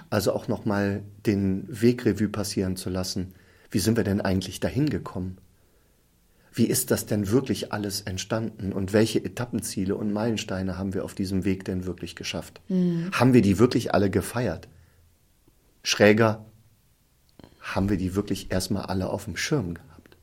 Also 0.09 0.31
auch 0.33 0.47
noch 0.47 0.65
mal 0.65 1.01
den 1.25 1.65
Wegrevue 1.67 2.29
passieren 2.29 2.75
zu 2.75 2.89
lassen. 2.89 3.33
Wie 3.71 3.79
sind 3.79 3.97
wir 3.97 4.03
denn 4.03 4.21
eigentlich 4.21 4.59
dahin 4.59 4.89
gekommen? 4.89 5.37
Wie 6.53 6.67
ist 6.67 6.91
das 6.91 7.05
denn 7.05 7.31
wirklich 7.31 7.73
alles 7.73 8.01
entstanden 8.01 8.71
und 8.71 8.93
welche 8.93 9.25
Etappenziele 9.25 9.95
und 9.95 10.13
Meilensteine 10.13 10.77
haben 10.77 10.93
wir 10.93 11.03
auf 11.03 11.13
diesem 11.15 11.43
Weg 11.43 11.65
denn 11.65 11.85
wirklich 11.85 12.15
geschafft? 12.15 12.61
Haben 12.69 13.33
wir 13.33 13.41
die 13.41 13.59
wirklich 13.59 13.93
alle 13.93 14.09
gefeiert? 14.09 14.69
Schräger, 15.83 16.45
haben 17.59 17.89
wir 17.89 17.97
die 17.97 18.15
wirklich 18.15 18.51
erstmal 18.51 18.85
alle 18.85 19.09
auf 19.09 19.25
dem 19.25 19.35
Schirm 19.35 19.73
gehabt? 19.73 20.15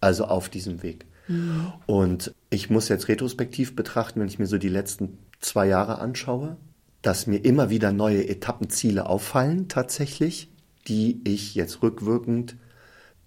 Also 0.00 0.24
auf 0.26 0.48
diesem 0.50 0.82
Weg. 0.82 1.06
Und 1.86 2.34
ich 2.50 2.70
muss 2.70 2.88
jetzt 2.88 3.08
retrospektiv 3.08 3.76
betrachten, 3.76 4.20
wenn 4.20 4.28
ich 4.28 4.38
mir 4.38 4.46
so 4.46 4.58
die 4.58 4.68
letzten 4.68 5.18
zwei 5.40 5.66
Jahre 5.66 5.98
anschaue, 5.98 6.56
dass 7.02 7.26
mir 7.26 7.38
immer 7.38 7.70
wieder 7.70 7.92
neue 7.92 8.28
Etappenziele 8.28 9.06
auffallen 9.06 9.68
tatsächlich, 9.68 10.50
die 10.88 11.20
ich 11.24 11.54
jetzt 11.54 11.82
rückwirkend 11.82 12.56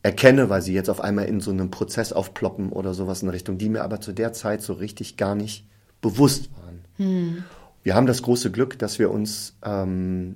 erkenne, 0.04 0.50
weil 0.50 0.62
sie 0.62 0.74
jetzt 0.74 0.90
auf 0.90 1.02
einmal 1.02 1.26
in 1.26 1.40
so 1.40 1.52
einem 1.52 1.72
Prozess 1.72 2.12
aufploppen 2.12 2.72
oder 2.72 2.94
sowas 2.94 3.24
in 3.24 3.30
Richtung, 3.30 3.58
die 3.58 3.70
mir 3.70 3.84
aber 3.84 4.02
zu 4.02 4.12
der 4.12 4.34
Zeit 4.34 4.62
so 4.62 4.74
richtig 4.74 5.16
gar 5.18 5.34
nicht 5.34 5.66
bewusst 6.02 6.50
waren. 6.58 6.82
Wir 7.84 7.96
haben 7.96 8.08
das 8.08 8.22
große 8.22 8.52
Glück, 8.52 8.78
dass 8.80 9.00
wir 9.00 9.12
uns 9.12 9.58
ähm, 9.64 10.36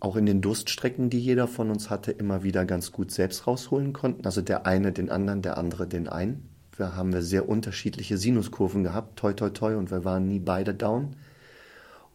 auch 0.00 0.16
in 0.16 0.26
den 0.26 0.40
Durststrecken, 0.40 1.10
die 1.10 1.20
jeder 1.20 1.48
von 1.48 1.70
uns 1.70 1.90
hatte, 1.90 2.12
immer 2.12 2.42
wieder 2.42 2.64
ganz 2.64 2.92
gut 2.92 3.10
selbst 3.10 3.46
rausholen 3.46 3.92
konnten. 3.92 4.26
Also 4.26 4.42
der 4.42 4.66
eine 4.66 4.92
den 4.92 5.10
anderen, 5.10 5.42
der 5.42 5.58
andere 5.58 5.88
den 5.88 6.08
einen. 6.08 6.48
Wir 6.78 6.94
haben 6.96 7.12
wir 7.12 7.22
sehr 7.22 7.48
unterschiedliche 7.48 8.16
Sinuskurven 8.16 8.84
gehabt, 8.84 9.18
toi 9.18 9.32
toi 9.32 9.50
toi, 9.50 9.76
und 9.76 9.90
wir 9.90 10.04
waren 10.04 10.26
nie 10.28 10.38
beide 10.38 10.74
down. 10.74 11.16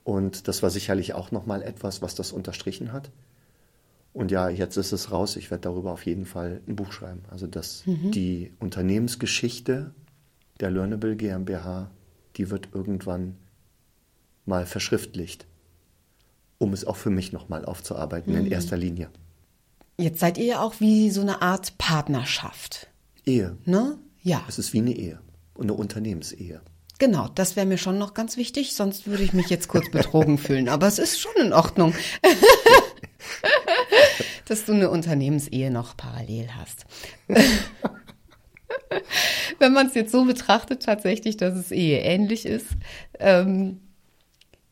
Und 0.04 0.48
das 0.48 0.64
war 0.64 0.70
sicherlich 0.70 1.14
auch 1.14 1.32
nochmal 1.32 1.62
etwas, 1.62 2.02
was 2.02 2.16
das 2.16 2.32
unterstrichen 2.32 2.92
hat. 2.92 3.12
Und 4.14 4.32
ja, 4.32 4.48
jetzt 4.50 4.78
ist 4.78 4.92
es 4.92 5.12
raus. 5.12 5.36
Ich 5.36 5.50
werde 5.50 5.62
darüber 5.62 5.92
auf 5.92 6.06
jeden 6.06 6.26
Fall 6.26 6.62
ein 6.68 6.76
Buch 6.76 6.92
schreiben. 6.92 7.24
Also 7.30 7.48
dass 7.48 7.84
die 7.86 8.54
Unternehmensgeschichte 8.60 9.94
der 10.60 10.72
Learnable 10.72 11.16
GmbH, 11.16 11.90
die 12.38 12.50
wird 12.50 12.70
irgendwann 12.74 13.36
mal 14.46 14.66
verschriftlicht, 14.66 15.48
um 16.58 16.74
es 16.74 16.86
auch 16.86 16.96
für 16.96 17.10
mich 17.10 17.34
nochmal 17.34 17.66
aufzuarbeiten 17.66 18.36
in 18.36 18.46
erster 18.52 18.78
Linie. 18.78 19.10
Jetzt 19.98 20.20
seid 20.20 20.38
ihr 20.38 20.46
ja 20.46 20.62
auch 20.62 20.80
wie 20.80 21.10
so 21.10 21.22
eine 21.22 21.42
Art 21.42 21.78
Partnerschaft. 21.78 22.88
Ehe. 23.26 23.58
Ne? 23.66 23.98
Ja, 24.24 24.44
Es 24.48 24.58
ist 24.58 24.74
wie 24.74 24.80
eine 24.80 24.94
Ehe. 24.96 25.20
Und 25.54 25.66
eine 25.66 25.74
Unternehmensehe. 25.74 26.62
genau. 26.98 27.28
Das 27.36 27.56
wäre 27.56 27.66
mir 27.68 27.78
schon 27.78 27.98
noch 28.00 28.14
ganz 28.14 28.38
wichtig, 28.38 28.74
sonst 28.74 29.06
würde 29.06 29.24
ich 29.24 29.34
mich 29.34 29.50
jetzt 29.50 29.68
kurz 29.68 29.92
betrogen 29.92 30.38
fühlen. 30.40 30.70
Aber 30.70 30.88
es 30.88 30.98
ist 30.98 31.20
schon 31.20 31.36
in 31.40 31.54
Ordnung, 31.54 31.94
dass 34.46 34.66
du 34.66 34.72
eine 34.74 34.90
Unternehmensehe 34.90 35.70
noch 35.72 35.96
parallel 35.98 36.50
hast. 36.56 36.86
Wenn 39.60 39.74
man 39.74 39.88
es 39.88 39.96
jetzt 39.96 40.12
so 40.12 40.26
betrachtet, 40.26 40.84
tatsächlich, 40.84 41.38
dass 41.38 41.56
es 41.56 41.72
Ehe 41.72 42.00
ähnlich 42.00 42.46
ist, 42.46 42.68
ähm, 43.20 43.82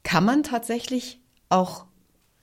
kann 0.04 0.26
man 0.26 0.44
tatsächlich 0.44 1.20
auch 1.50 1.86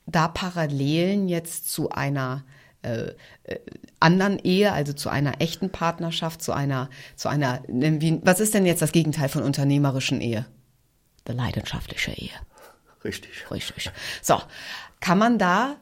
da 0.07 0.29
Parallelen 0.29 1.29
jetzt 1.29 1.71
zu 1.71 1.91
einer 1.91 2.45
äh, 2.83 3.13
äh, 3.45 3.59
anderen 4.01 4.39
Ehe, 4.39 4.73
also 4.73 4.93
zu 4.93 5.09
einer 5.09 5.41
echten 5.41 5.71
Partnerschaft, 5.71 6.43
zu 6.43 6.53
einer, 6.53 6.89
zu 7.17 7.29
einer, 7.29 7.63
wie, 7.67 8.21
was 8.23 8.41
ist 8.41 8.55
denn 8.55 8.67
jetzt 8.67 8.83
das 8.83 8.93
Gegenteil 8.93 9.29
von 9.29 9.43
unternehmerischen 9.43 10.21
Ehe? 10.21 10.47
Die 11.27 11.33
leidenschaftliche 11.33 12.13
Ehe. 12.13 12.31
Richtig. 13.05 13.51
Richtig. 13.51 13.91
So, 14.23 14.41
kann 15.01 15.19
man 15.19 15.39
da 15.39 15.77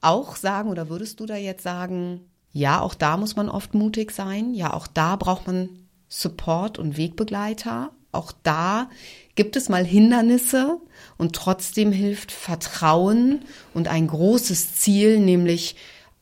auch 0.00 0.36
sagen 0.36 0.70
oder 0.70 0.88
würdest 0.88 1.20
du 1.20 1.26
da 1.26 1.36
jetzt 1.36 1.62
sagen, 1.62 2.20
ja, 2.52 2.80
auch 2.80 2.94
da 2.94 3.16
muss 3.16 3.36
man 3.36 3.48
oft 3.48 3.74
mutig 3.74 4.10
sein, 4.10 4.54
ja, 4.54 4.72
auch 4.72 4.86
da 4.86 5.16
braucht 5.16 5.46
man 5.46 5.70
Support 6.08 6.78
und 6.78 6.96
Wegbegleiter, 6.96 7.90
auch 8.10 8.32
da 8.42 8.90
gibt 9.34 9.56
es 9.56 9.70
mal 9.70 9.84
Hindernisse 9.84 10.78
und 11.16 11.34
trotzdem 11.34 11.92
hilft 11.92 12.30
Vertrauen 12.30 13.44
und 13.72 13.88
ein 13.88 14.06
großes 14.06 14.76
Ziel, 14.76 15.18
nämlich 15.18 15.76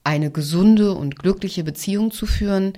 eine 0.04 0.30
gesunde 0.30 0.92
und 0.92 1.18
glückliche 1.18 1.64
Beziehung 1.64 2.10
zu 2.10 2.26
führen. 2.26 2.72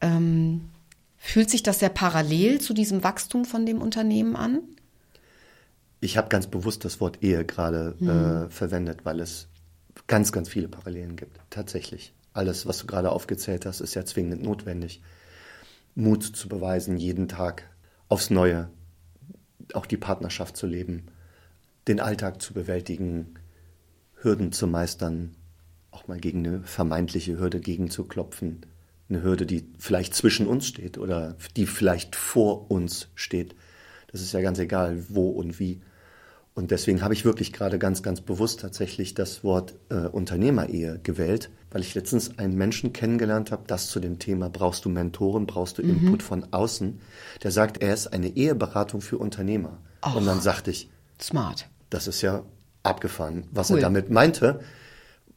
Ähm, 0.00 0.68
fühlt 1.16 1.50
sich 1.50 1.62
das 1.62 1.80
sehr 1.80 1.88
parallel 1.88 2.60
zu 2.60 2.74
diesem 2.74 3.02
Wachstum 3.02 3.44
von 3.44 3.66
dem 3.66 3.82
Unternehmen 3.82 4.36
an? 4.36 4.60
Ich 6.00 6.16
habe 6.16 6.28
ganz 6.28 6.46
bewusst 6.46 6.84
das 6.84 7.00
Wort 7.00 7.22
Ehe 7.22 7.44
gerade 7.44 7.96
äh, 8.00 8.50
verwendet, 8.52 9.04
weil 9.04 9.20
es 9.20 9.48
ganz, 10.06 10.30
ganz 10.30 10.48
viele 10.48 10.68
Parallelen 10.68 11.16
gibt. 11.16 11.40
Tatsächlich. 11.50 12.12
Alles, 12.32 12.66
was 12.66 12.78
du 12.78 12.86
gerade 12.86 13.10
aufgezählt 13.10 13.66
hast, 13.66 13.80
ist 13.80 13.94
ja 13.94 14.04
zwingend 14.04 14.42
notwendig. 14.42 15.02
Mut 15.96 16.22
zu 16.22 16.48
beweisen, 16.48 16.96
jeden 16.96 17.26
Tag 17.26 17.64
aufs 18.08 18.30
Neue, 18.30 18.70
auch 19.72 19.86
die 19.86 19.96
Partnerschaft 19.96 20.56
zu 20.56 20.66
leben, 20.66 21.06
den 21.88 21.98
Alltag 21.98 22.40
zu 22.40 22.54
bewältigen, 22.54 23.34
Hürden 24.20 24.52
zu 24.52 24.68
meistern, 24.68 25.34
auch 25.98 26.08
mal 26.08 26.18
gegen 26.18 26.46
eine 26.46 26.62
vermeintliche 26.62 27.38
Hürde 27.38 27.60
gegenzuklopfen. 27.60 28.60
Eine 29.08 29.22
Hürde, 29.22 29.46
die 29.46 29.64
vielleicht 29.78 30.14
zwischen 30.14 30.46
uns 30.46 30.66
steht 30.66 30.98
oder 30.98 31.34
die 31.56 31.66
vielleicht 31.66 32.14
vor 32.14 32.70
uns 32.70 33.08
steht. 33.14 33.54
Das 34.12 34.20
ist 34.20 34.32
ja 34.32 34.40
ganz 34.40 34.58
egal, 34.58 35.04
wo 35.08 35.30
und 35.30 35.58
wie. 35.58 35.80
Und 36.54 36.70
deswegen 36.72 37.02
habe 37.02 37.14
ich 37.14 37.24
wirklich 37.24 37.52
gerade 37.52 37.78
ganz, 37.78 38.02
ganz 38.02 38.20
bewusst 38.20 38.60
tatsächlich 38.60 39.14
das 39.14 39.44
Wort 39.44 39.74
äh, 39.90 40.08
Unternehmerehe 40.08 40.98
gewählt, 41.02 41.50
weil 41.70 41.82
ich 41.82 41.94
letztens 41.94 42.38
einen 42.38 42.56
Menschen 42.56 42.92
kennengelernt 42.92 43.52
habe, 43.52 43.62
das 43.66 43.88
zu 43.88 44.00
dem 44.00 44.18
Thema 44.18 44.50
brauchst 44.50 44.84
du 44.84 44.88
Mentoren, 44.88 45.46
brauchst 45.46 45.78
du 45.78 45.82
mhm. 45.82 45.90
Input 45.90 46.22
von 46.22 46.52
außen, 46.52 47.00
der 47.42 47.52
sagt, 47.52 47.80
er 47.80 47.94
ist 47.94 48.08
eine 48.08 48.36
Eheberatung 48.36 49.00
für 49.00 49.18
Unternehmer. 49.18 49.78
Och, 50.04 50.16
Und 50.16 50.26
dann 50.26 50.40
sagte 50.40 50.70
ich, 50.70 50.90
smart. 51.20 51.68
Das 51.90 52.08
ist 52.08 52.22
ja 52.22 52.42
abgefahren, 52.82 53.44
was 53.52 53.70
cool. 53.70 53.78
er 53.78 53.82
damit 53.82 54.10
meinte, 54.10 54.60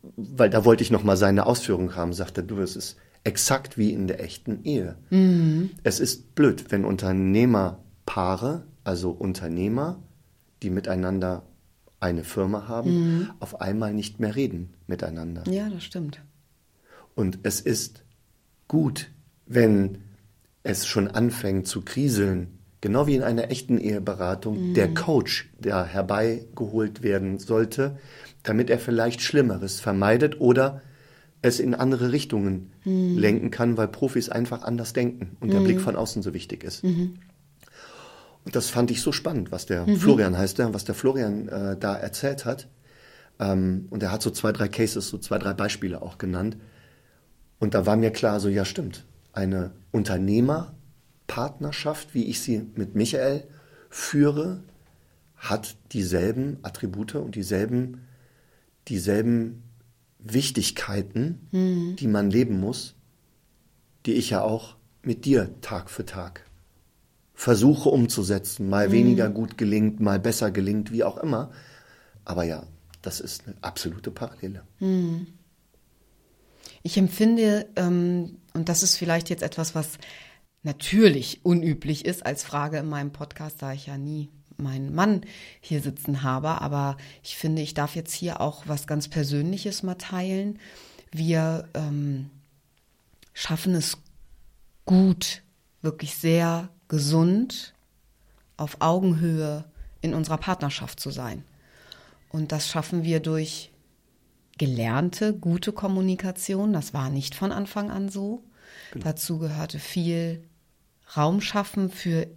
weil 0.03 0.49
da 0.49 0.65
wollte 0.65 0.83
ich 0.83 0.91
noch 0.91 1.03
mal 1.03 1.17
seine 1.17 1.45
Ausführung 1.45 1.95
haben, 1.95 2.13
sagte 2.13 2.43
du, 2.43 2.59
es 2.59 2.75
ist 2.75 2.97
exakt 3.23 3.77
wie 3.77 3.91
in 3.91 4.07
der 4.07 4.23
echten 4.23 4.63
Ehe. 4.63 4.95
Mhm. 5.09 5.71
Es 5.83 5.99
ist 5.99 6.33
blöd, 6.35 6.65
wenn 6.69 6.85
Unternehmerpaare, 6.85 8.63
also 8.83 9.11
Unternehmer, 9.11 9.99
die 10.63 10.69
miteinander 10.69 11.43
eine 11.99 12.23
Firma 12.23 12.67
haben, 12.67 12.91
mhm. 12.91 13.29
auf 13.39 13.61
einmal 13.61 13.93
nicht 13.93 14.19
mehr 14.19 14.35
reden 14.35 14.73
miteinander. 14.87 15.43
Ja, 15.49 15.69
das 15.69 15.83
stimmt. 15.83 16.21
Und 17.13 17.39
es 17.43 17.61
ist 17.61 18.03
gut, 18.67 19.11
wenn 19.45 19.99
es 20.63 20.87
schon 20.87 21.07
anfängt 21.07 21.67
zu 21.67 21.81
kriseln, 21.81 22.59
genau 22.79 23.05
wie 23.05 23.15
in 23.15 23.23
einer 23.23 23.51
echten 23.51 23.77
Eheberatung, 23.77 24.69
mhm. 24.69 24.73
der 24.73 24.93
Coach, 24.93 25.49
der 25.59 25.83
herbeigeholt 25.83 27.03
werden 27.03 27.37
sollte, 27.37 27.99
damit 28.43 28.69
er 28.69 28.79
vielleicht 28.79 29.21
Schlimmeres 29.21 29.79
vermeidet 29.79 30.39
oder 30.39 30.81
es 31.41 31.59
in 31.59 31.73
andere 31.73 32.11
Richtungen 32.11 32.71
mhm. 32.83 33.17
lenken 33.17 33.49
kann, 33.51 33.77
weil 33.77 33.87
Profis 33.87 34.29
einfach 34.29 34.63
anders 34.63 34.93
denken 34.93 35.37
und 35.39 35.51
der 35.51 35.59
Blick 35.59 35.77
mhm. 35.77 35.81
von 35.81 35.95
außen 35.95 36.21
so 36.21 36.33
wichtig 36.33 36.63
ist. 36.63 36.83
Mhm. 36.83 37.15
Und 38.43 38.55
das 38.55 38.69
fand 38.69 38.91
ich 38.91 39.01
so 39.01 39.11
spannend, 39.11 39.51
was 39.51 39.65
der 39.65 39.85
mhm. 39.85 39.97
Florian 39.97 40.37
heißt, 40.37 40.59
der, 40.59 40.73
was 40.73 40.85
der 40.85 40.95
Florian 40.95 41.47
äh, 41.47 41.77
da 41.77 41.95
erzählt 41.95 42.45
hat. 42.45 42.67
Ähm, 43.39 43.87
und 43.89 44.03
er 44.03 44.11
hat 44.11 44.21
so 44.21 44.31
zwei, 44.31 44.51
drei 44.51 44.67
Cases, 44.67 45.07
so 45.07 45.17
zwei, 45.17 45.37
drei 45.37 45.53
Beispiele 45.53 46.01
auch 46.01 46.17
genannt. 46.17 46.57
Und 47.59 47.75
da 47.75 47.85
war 47.85 47.95
mir 47.95 48.11
klar, 48.11 48.39
so 48.39 48.49
ja 48.49 48.65
stimmt, 48.65 49.05
eine 49.33 49.71
Unternehmerpartnerschaft, 49.91 52.15
wie 52.15 52.25
ich 52.25 52.41
sie 52.41 52.65
mit 52.75 52.95
Michael 52.95 53.43
führe, 53.89 54.63
hat 55.35 55.75
dieselben 55.91 56.57
Attribute 56.61 57.15
und 57.15 57.35
dieselben, 57.35 58.01
dieselben 58.87 59.63
Wichtigkeiten, 60.19 61.47
mhm. 61.51 61.95
die 61.97 62.07
man 62.07 62.29
leben 62.29 62.59
muss, 62.59 62.95
die 64.05 64.13
ich 64.13 64.31
ja 64.31 64.41
auch 64.41 64.75
mit 65.03 65.25
dir 65.25 65.59
Tag 65.61 65.89
für 65.89 66.05
Tag 66.05 66.45
versuche 67.33 67.89
umzusetzen. 67.89 68.69
Mal 68.69 68.89
mhm. 68.89 68.93
weniger 68.93 69.29
gut 69.29 69.57
gelingt, 69.57 69.99
mal 69.99 70.19
besser 70.19 70.51
gelingt, 70.51 70.91
wie 70.91 71.03
auch 71.03 71.17
immer. 71.17 71.51
Aber 72.23 72.43
ja, 72.43 72.67
das 73.01 73.19
ist 73.19 73.47
eine 73.47 73.55
absolute 73.61 74.11
Parallele. 74.11 74.63
Mhm. 74.79 75.27
Ich 76.83 76.97
empfinde, 76.97 77.67
ähm, 77.75 78.37
und 78.53 78.69
das 78.69 78.83
ist 78.83 78.97
vielleicht 78.97 79.29
jetzt 79.29 79.43
etwas, 79.43 79.73
was 79.75 79.97
natürlich 80.63 81.43
unüblich 81.43 82.05
ist 82.05 82.25
als 82.25 82.43
Frage 82.43 82.77
in 82.77 82.89
meinem 82.89 83.11
Podcast, 83.11 83.61
da 83.61 83.73
ich 83.73 83.87
ja 83.87 83.97
nie 83.97 84.29
meinen 84.61 84.93
Mann 84.93 85.21
hier 85.59 85.81
sitzen 85.81 86.23
habe, 86.23 86.61
aber 86.61 86.97
ich 87.23 87.35
finde, 87.35 87.61
ich 87.61 87.73
darf 87.73 87.95
jetzt 87.95 88.13
hier 88.13 88.41
auch 88.41 88.63
was 88.67 88.87
ganz 88.87 89.07
Persönliches 89.07 89.83
mal 89.83 89.95
teilen. 89.95 90.59
Wir 91.11 91.67
ähm, 91.73 92.29
schaffen 93.33 93.75
es 93.75 93.97
gut, 94.85 95.41
wirklich 95.81 96.15
sehr 96.15 96.69
gesund, 96.87 97.73
auf 98.57 98.77
Augenhöhe 98.79 99.65
in 100.01 100.13
unserer 100.13 100.37
Partnerschaft 100.37 100.99
zu 100.99 101.09
sein. 101.09 101.43
Und 102.29 102.51
das 102.51 102.69
schaffen 102.69 103.03
wir 103.03 103.19
durch 103.19 103.71
gelernte, 104.57 105.33
gute 105.33 105.71
Kommunikation. 105.71 106.73
Das 106.73 106.93
war 106.93 107.09
nicht 107.09 107.35
von 107.35 107.51
Anfang 107.51 107.89
an 107.89 108.09
so. 108.09 108.43
Genau. 108.91 109.05
Dazu 109.05 109.39
gehörte 109.39 109.79
viel 109.79 110.43
Raum 111.15 111.41
schaffen 111.41 111.89
für, 111.89 112.27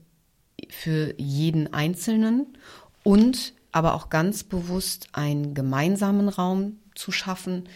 für 0.71 1.15
jeden 1.19 1.73
Einzelnen 1.73 2.59
und 3.03 3.55
aber 3.73 3.95
auch 3.95 4.09
ganz 4.09 4.45
bewusst 4.45 5.09
einen 5.13 5.55
gemeinsamen 5.55 6.29
Raum 6.29 6.79
zu 6.95 7.11
schaffen, 7.11 7.69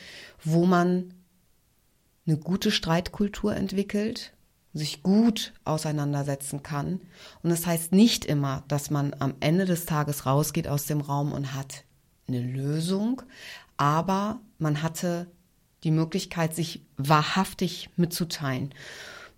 wo 0.45 0.65
man 0.65 1.13
eine 2.27 2.37
gute 2.37 2.71
Streitkultur 2.71 3.57
entwickelt, 3.57 4.33
sich 4.75 5.03
gut 5.03 5.55
auseinandersetzen 5.65 6.63
kann. 6.63 7.01
Und 7.43 7.51
das 7.51 7.67
heißt 7.67 7.93
nicht 7.93 8.25
immer, 8.25 8.65
dass 8.69 8.91
man 8.91 9.15
am 9.19 9.35
Ende 9.41 9.65
des 9.65 9.87
Tages 9.87 10.27
rausgeht 10.27 10.69
aus 10.69 10.87
dem 10.87 11.01
Raum 11.01 11.33
und 11.33 11.55
hat 11.55 11.85
eine 12.29 12.41
Lösung, 12.41 13.23
aber 13.77 14.41
man 14.59 14.83
hatte 14.83 15.27
die 15.85 15.91
Möglichkeit, 15.91 16.55
sich 16.55 16.83
wahrhaftig 16.97 17.91
mitzuteilen. 17.97 18.75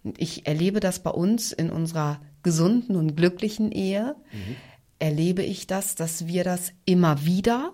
Und 0.03 0.20
ich 0.20 0.46
erlebe 0.46 0.81
das 0.81 1.03
bei 1.03 1.11
uns 1.11 1.53
in 1.53 1.70
unserer 1.70 2.20
gesunden 2.42 2.96
und 2.96 3.16
glücklichen 3.16 3.72
Ehe. 3.72 4.16
Mhm. 4.33 4.57
Erlebe 4.98 5.42
ich 5.42 5.66
das, 5.66 5.94
dass 5.94 6.26
wir 6.26 6.44
das 6.44 6.72
immer 6.85 7.24
wieder 7.24 7.72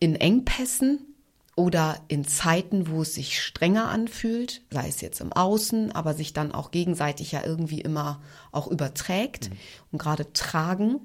in 0.00 0.16
Engpässen 0.16 1.14
oder 1.56 2.00
in 2.08 2.24
Zeiten, 2.24 2.88
wo 2.88 3.02
es 3.02 3.14
sich 3.14 3.40
strenger 3.40 3.88
anfühlt, 3.88 4.62
sei 4.70 4.88
es 4.88 5.00
jetzt 5.00 5.20
im 5.20 5.32
Außen, 5.32 5.92
aber 5.92 6.14
sich 6.14 6.32
dann 6.32 6.52
auch 6.52 6.72
gegenseitig 6.72 7.32
ja 7.32 7.44
irgendwie 7.44 7.80
immer 7.80 8.20
auch 8.50 8.66
überträgt 8.66 9.50
mhm. 9.50 9.56
und 9.92 9.98
gerade 9.98 10.32
tragen, 10.32 11.00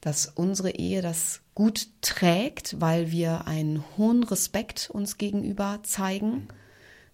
dass 0.00 0.26
unsere 0.26 0.70
Ehe 0.70 1.02
das 1.02 1.40
gut 1.54 1.88
trägt, 2.00 2.80
weil 2.80 3.10
wir 3.10 3.46
einen 3.46 3.82
hohen 3.96 4.22
Respekt 4.24 4.90
uns 4.92 5.18
gegenüber 5.18 5.80
zeigen, 5.82 6.48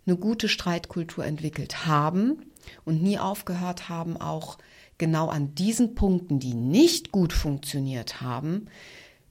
eine 0.07 0.17
gute 0.17 0.49
Streitkultur 0.49 1.25
entwickelt 1.25 1.87
haben 1.87 2.47
und 2.85 3.03
nie 3.03 3.19
aufgehört 3.19 3.89
haben, 3.89 4.17
auch 4.17 4.59
genau 5.03 5.27
an 5.27 5.53
diesen 5.57 5.97
Punkten, 5.97 6.39
die 6.39 6.55
nicht 6.55 7.11
gut 7.11 7.33
funktioniert 7.33 8.21
haben, 8.21 8.67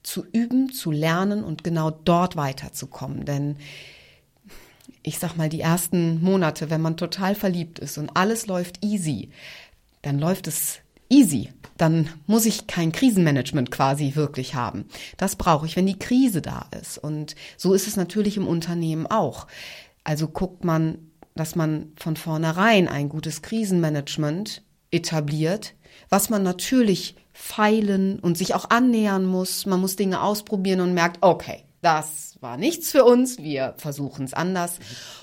zu 0.02 0.22
üben, 0.30 0.70
zu 0.70 0.90
lernen 0.90 1.42
und 1.42 1.64
genau 1.64 1.90
dort 1.90 2.36
weiterzukommen. 2.36 3.24
Denn 3.24 3.56
ich 5.02 5.18
sag 5.18 5.38
mal, 5.38 5.48
die 5.48 5.62
ersten 5.62 6.22
Monate, 6.22 6.68
wenn 6.68 6.82
man 6.82 6.98
total 6.98 7.34
verliebt 7.34 7.78
ist 7.78 7.96
und 7.96 8.10
alles 8.18 8.46
läuft 8.48 8.84
easy, 8.84 9.30
dann 10.02 10.18
läuft 10.18 10.46
es 10.46 10.80
easy. 11.08 11.48
Dann 11.78 12.06
muss 12.26 12.44
ich 12.44 12.66
kein 12.66 12.92
Krisenmanagement 12.92 13.70
quasi 13.70 14.14
wirklich 14.14 14.54
haben. 14.54 14.84
Das 15.16 15.36
brauche 15.36 15.64
ich, 15.64 15.74
wenn 15.74 15.86
die 15.86 15.98
Krise 15.98 16.42
da 16.42 16.66
ist. 16.78 16.98
Und 16.98 17.34
so 17.56 17.72
ist 17.72 17.86
es 17.86 17.96
natürlich 17.96 18.36
im 18.36 18.46
Unternehmen 18.46 19.06
auch. 19.06 19.46
Also 20.04 20.28
guckt 20.28 20.64
man, 20.64 20.98
dass 21.34 21.56
man 21.56 21.92
von 21.96 22.16
vornherein 22.16 22.88
ein 22.88 23.08
gutes 23.08 23.40
Krisenmanagement 23.40 24.62
etabliert, 24.92 25.74
was 26.08 26.30
man 26.30 26.42
natürlich 26.42 27.16
feilen 27.32 28.20
und 28.20 28.38
sich 28.38 28.54
auch 28.54 28.70
annähern 28.70 29.24
muss. 29.24 29.66
Man 29.66 29.80
muss 29.80 29.96
Dinge 29.96 30.22
ausprobieren 30.22 30.80
und 30.80 30.94
merkt, 30.94 31.18
okay, 31.22 31.64
das 31.80 32.36
war 32.40 32.56
nichts 32.56 32.92
für 32.92 33.04
uns, 33.04 33.38
wir 33.38 33.74
versuchen 33.78 34.24
es 34.24 34.34
anders. 34.34 34.78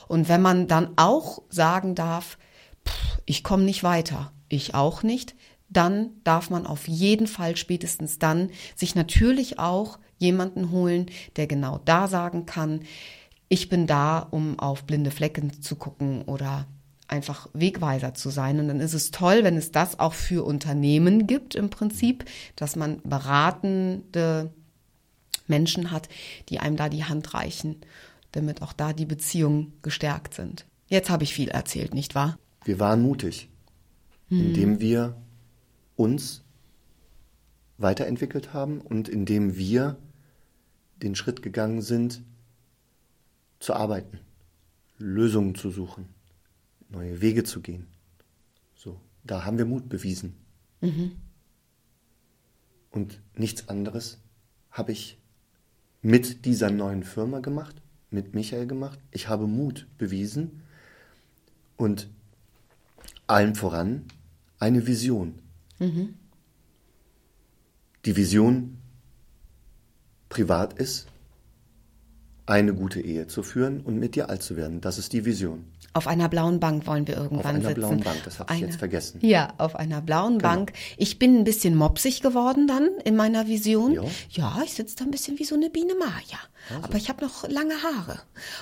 Und 0.08 0.28
wenn 0.28 0.42
man 0.42 0.68
dann 0.68 0.92
auch 0.98 1.42
sagen 1.50 1.96
darf, 1.96 2.38
pff, 2.86 3.22
ich 3.26 3.44
komme 3.44 3.64
nicht 3.64 3.84
weiter, 3.84 4.34
ich 4.50 4.76
auch 4.76 5.04
nicht, 5.04 5.36
dann 5.70 6.10
darf 6.24 6.50
man 6.50 6.66
auf 6.66 6.88
jeden 6.88 7.28
Fall 7.28 7.56
spätestens 7.56 8.20
dann 8.20 8.50
sich 8.76 8.96
natürlich 8.96 9.60
auch 9.60 10.00
jemanden 10.18 10.72
holen, 10.72 11.06
der 11.36 11.48
genau 11.48 11.80
da 11.86 12.08
sagen 12.08 12.46
kann, 12.46 12.82
ich 13.48 13.70
bin 13.70 13.88
da, 13.88 14.20
um 14.20 14.60
auf 14.60 14.84
blinde 14.84 15.12
Flecken 15.12 15.62
zu 15.62 15.76
gucken 15.76 16.24
oder 16.24 16.68
einfach 17.10 17.50
Wegweiser 17.54 18.14
zu 18.14 18.30
sein. 18.30 18.60
Und 18.60 18.68
dann 18.68 18.80
ist 18.80 18.94
es 18.94 19.12
toll, 19.12 19.44
wenn 19.44 19.58
es 19.58 19.72
das 19.72 20.00
auch 20.00 20.14
für 20.14 20.46
Unternehmen 20.46 21.28
gibt 21.28 21.56
im 21.56 21.70
Prinzip, 21.70 22.26
dass 22.56 22.76
man 22.76 23.02
beratende 23.04 24.54
Menschen 25.48 25.92
hat, 25.92 26.08
die 26.50 26.60
einem 26.60 26.78
da 26.78 26.90
die 26.90 27.04
Hand 27.04 27.34
reichen, 27.34 27.78
damit 28.32 28.62
auch 28.62 28.74
da 28.74 28.94
die 28.94 29.08
Beziehungen 29.08 29.74
gestärkt 29.82 30.36
sind. 30.36 30.66
Jetzt 30.88 31.10
habe 31.10 31.24
ich 31.24 31.34
viel 31.34 31.50
erzählt, 31.50 31.94
nicht 31.94 32.16
wahr? 32.16 32.38
Wir 32.64 32.80
waren 32.80 33.02
mutig, 33.02 33.50
hm. 34.30 34.40
indem 34.40 34.80
wir 34.80 35.18
uns 35.96 36.44
weiterentwickelt 37.78 38.54
haben 38.54 38.82
und 38.82 39.10
indem 39.10 39.58
wir 39.58 39.98
den 41.02 41.16
Schritt 41.16 41.42
gegangen 41.42 41.82
sind, 41.82 42.22
zu 43.60 43.74
arbeiten, 43.74 44.20
Lösungen 44.98 45.56
zu 45.56 45.70
suchen 45.70 46.08
neue 46.90 47.22
Wege 47.22 47.44
zu 47.44 47.62
gehen. 47.62 47.88
So, 48.76 49.00
da 49.24 49.46
haben 49.46 49.58
wir 49.58 49.66
Mut 49.66 49.90
bewiesen. 49.90 50.36
Mhm. 50.82 51.12
Und 52.92 53.22
nichts 53.36 53.70
anderes 53.70 54.20
habe 54.72 54.92
ich 54.92 55.20
mit 56.02 56.46
dieser 56.46 56.72
neuen 56.72 57.04
Firma 57.04 57.40
gemacht, 57.40 57.82
mit 58.10 58.34
Michael 58.34 58.68
gemacht. 58.68 59.00
Ich 59.12 59.28
habe 59.28 59.48
Mut 59.48 59.88
bewiesen 59.98 60.64
und 61.78 62.10
allem 63.28 63.56
voran 63.56 64.06
eine 64.60 64.88
Vision. 64.88 65.40
Mhm. 65.78 66.16
Die 68.06 68.16
Vision, 68.16 68.78
privat 70.30 70.74
ist, 70.74 71.08
eine 72.46 72.74
gute 72.74 73.02
Ehe 73.02 73.28
zu 73.28 73.44
führen 73.44 73.82
und 73.82 74.00
mit 74.00 74.16
dir 74.16 74.30
alt 74.30 74.42
zu 74.42 74.56
werden. 74.56 74.82
Das 74.82 74.98
ist 74.98 75.14
die 75.14 75.26
Vision. 75.26 75.66
Auf 75.94 76.08
einer 76.08 76.30
blauen 76.30 76.60
Bank 76.60 76.86
wollen 76.88 77.08
wir 77.08 77.16
irgendwann 77.18 77.40
Auf 77.40 77.46
einer 77.46 77.62
sitzen. 77.62 77.74
blauen 77.76 78.00
Bank, 78.02 78.18
das 78.26 78.40
habe 78.40 78.54
ich 78.54 78.60
jetzt 78.62 78.78
vergessen. 78.78 79.20
Ja, 79.22 79.54
auf 79.58 79.76
einer 79.76 80.02
blauen 80.02 80.38
Genau. 80.40 80.50
Bank. 80.50 80.74
Ich 80.98 81.18
bin 81.20 81.38
ein 81.38 81.44
bisschen 81.44 81.76
mopsig 81.76 82.22
geworden 82.22 82.68
dann 82.68 82.90
in 83.06 83.16
meiner 83.16 83.48
Vision. 83.48 83.94
Ja. 83.94 84.04
Ja, 84.30 84.62
ich 84.64 84.74
sitze 84.74 84.96
da 84.98 85.04
ein 85.06 85.12
bisschen 85.12 85.40
wie 85.40 85.46
so 85.46 85.56
eine 85.56 85.70
Biene 85.70 85.96
Maya. 85.96 86.82
Aber 86.84 86.96
ich 86.98 87.10
habe 87.10 87.24
noch 87.26 87.48
lange 87.50 87.74
Haare 87.82 88.20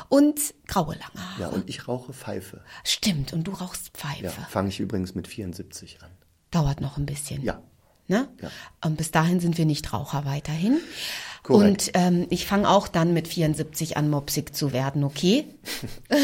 und 0.10 0.40
graue 0.68 0.96
lange 0.96 1.30
Haare. 1.30 1.42
Ja, 1.42 1.48
und 1.50 1.70
ich 1.70 1.88
rauche 1.88 2.14
Pfeife. 2.14 2.62
Stimmt, 2.84 3.34
und 3.34 3.44
du 3.48 3.52
rauchst 3.52 3.90
Pfeife. 3.98 4.24
Ja, 4.26 4.30
fange 4.32 4.70
ich 4.70 4.80
übrigens 4.80 5.14
mit 5.16 5.28
74 5.28 6.00
an. 6.04 6.10
Dauert 6.52 6.80
noch 6.80 6.98
ein 6.98 7.06
bisschen. 7.06 7.44
Ja. 7.44 7.62
Ne? 8.08 8.28
Ja. 8.42 8.50
Und 8.86 8.98
bis 8.98 9.12
dahin 9.12 9.40
sind 9.40 9.58
wir 9.58 9.66
nicht 9.66 9.94
Raucher 9.94 10.26
weiterhin. 10.26 10.80
Korrekt. 11.48 11.70
Und 11.70 11.92
ähm, 11.94 12.28
ich 12.30 12.46
fange 12.46 12.70
auch 12.70 12.88
dann 12.88 13.14
mit 13.14 13.28
74 13.28 13.96
an, 13.96 14.10
mopsig 14.10 14.54
zu 14.54 14.74
werden, 14.74 15.04
okay? 15.04 15.46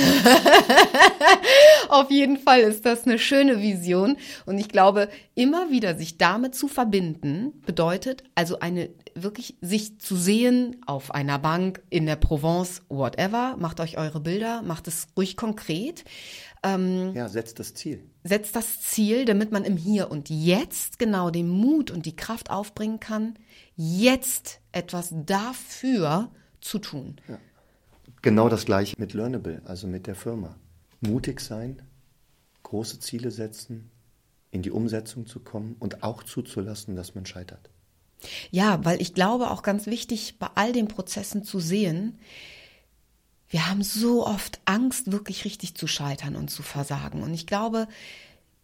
Auf 1.90 2.12
jeden 2.12 2.38
Fall 2.38 2.60
ist 2.60 2.86
das 2.86 3.06
eine 3.06 3.18
schöne 3.18 3.62
Vision. 3.62 4.18
Und 4.46 4.58
ich 4.58 4.68
glaube, 4.68 5.10
immer 5.34 5.72
wieder 5.72 5.96
sich 5.96 6.18
damit 6.18 6.56
zu 6.56 6.68
verbinden, 6.68 7.54
bedeutet 7.66 8.24
also 8.36 8.60
eine 8.60 8.90
wirklich 9.16 9.56
sich 9.62 10.00
zu 10.00 10.16
sehen 10.16 10.82
auf 10.86 11.12
einer 11.12 11.40
Bank, 11.40 11.82
in 11.90 12.06
der 12.06 12.18
Provence, 12.18 12.82
whatever. 12.90 13.56
Macht 13.58 13.80
euch 13.80 13.98
eure 13.98 14.20
Bilder, 14.20 14.62
macht 14.62 14.88
es 14.88 15.08
ruhig 15.16 15.38
konkret. 15.38 16.04
Ja, 16.66 17.28
setzt 17.28 17.60
das 17.60 17.74
Ziel. 17.74 18.02
setzt 18.24 18.56
das 18.56 18.82
Ziel, 18.82 19.26
damit 19.26 19.52
man 19.52 19.66
im 19.66 19.76
Hier 19.76 20.10
und 20.10 20.30
Jetzt 20.30 20.98
genau 20.98 21.30
den 21.30 21.50
Mut 21.50 21.92
und 21.92 22.06
die 22.06 22.16
Kraft 22.16 22.50
aufbringen 22.50 23.00
kann, 23.00 23.36
jetzt 23.76 24.62
etwas 24.72 25.14
dafür 25.14 26.32
zu 26.62 26.80
tun. 26.80 27.18
Genau 28.22 28.48
das 28.48 28.66
gleiche 28.66 28.96
mit 28.98 29.14
Learnable, 29.14 29.62
also 29.66 29.88
mit 29.88 30.08
der 30.08 30.16
Firma. 30.16 30.56
Mutig 31.02 31.42
sein, 31.42 31.82
große 32.64 33.00
Ziele 33.00 33.32
setzen, 33.32 33.92
in 34.52 34.62
die 34.62 34.72
Umsetzung 34.72 35.26
zu 35.26 35.42
kommen 35.42 35.76
und 35.80 36.04
auch 36.04 36.24
zuzulassen, 36.24 36.96
dass 36.96 37.16
man 37.16 37.26
scheitert. 37.26 37.70
Ja, 38.52 38.86
weil 38.86 39.02
ich 39.02 39.14
glaube 39.14 39.52
auch 39.52 39.64
ganz 39.64 39.86
wichtig, 39.86 40.40
bei 40.40 40.48
all 40.56 40.72
den 40.72 40.88
Prozessen 40.88 41.44
zu 41.44 41.60
sehen, 41.60 42.20
wir 43.54 43.70
haben 43.70 43.84
so 43.84 44.26
oft 44.26 44.60
Angst, 44.66 45.12
wirklich 45.12 45.46
richtig 45.46 45.76
zu 45.76 45.86
scheitern 45.86 46.36
und 46.36 46.50
zu 46.50 46.64
versagen. 46.64 47.22
Und 47.22 47.36
ich 47.36 47.46
glaube, 47.46 47.88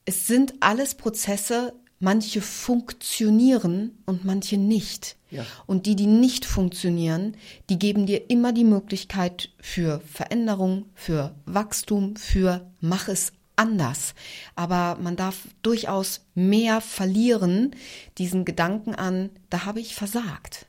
es 0.06 0.26
sind 0.26 0.56
alles 0.62 0.96
Prozesse, 0.96 1.76
manche 2.00 2.42
funktionieren 2.42 4.00
und 4.08 4.26
manche 4.26 4.58
nicht. 4.58 5.16
Ja. 5.30 5.46
Und 5.68 5.86
die, 5.86 5.96
die 5.96 6.08
nicht 6.08 6.44
funktionieren, 6.44 7.38
die 7.70 7.78
geben 7.78 8.08
dir 8.08 8.32
immer 8.32 8.52
die 8.52 8.64
Möglichkeit 8.64 9.52
für 9.60 10.02
Veränderung, 10.12 10.86
für 10.96 11.36
Wachstum, 11.46 12.16
für 12.16 12.68
mach 12.82 13.10
es 13.10 13.34
anders. 13.58 14.16
Aber 14.56 14.98
man 15.00 15.16
darf 15.16 15.50
durchaus 15.62 16.26
mehr 16.34 16.82
verlieren, 16.82 17.76
diesen 18.18 18.44
Gedanken 18.44 18.96
an, 18.96 19.30
da 19.52 19.66
habe 19.66 19.82
ich 19.82 19.94
versagt. 19.94 20.66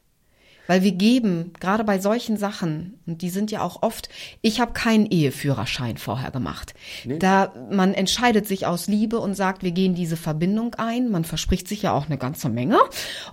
Weil 0.71 0.85
wir 0.85 0.93
geben, 0.93 1.53
gerade 1.59 1.83
bei 1.83 1.99
solchen 1.99 2.37
Sachen, 2.37 3.01
und 3.05 3.23
die 3.23 3.31
sind 3.31 3.51
ja 3.51 3.61
auch 3.63 3.83
oft, 3.83 4.09
ich 4.41 4.61
habe 4.61 4.73
keinen 4.73 5.07
Eheführerschein 5.07 5.97
vorher 5.97 6.31
gemacht. 6.31 6.75
Da 7.19 7.53
man 7.73 7.93
entscheidet 7.93 8.47
sich 8.47 8.67
aus 8.67 8.87
Liebe 8.87 9.19
und 9.19 9.35
sagt, 9.35 9.65
wir 9.65 9.73
gehen 9.73 9.97
diese 9.97 10.17
Verbindung 10.17 10.77
ein. 10.77 11.11
Man 11.11 11.25
verspricht 11.25 11.67
sich 11.67 11.83
ja 11.83 11.93
auch 11.93 12.07
eine 12.07 12.19
ganze 12.19 12.49
Menge. 12.49 12.79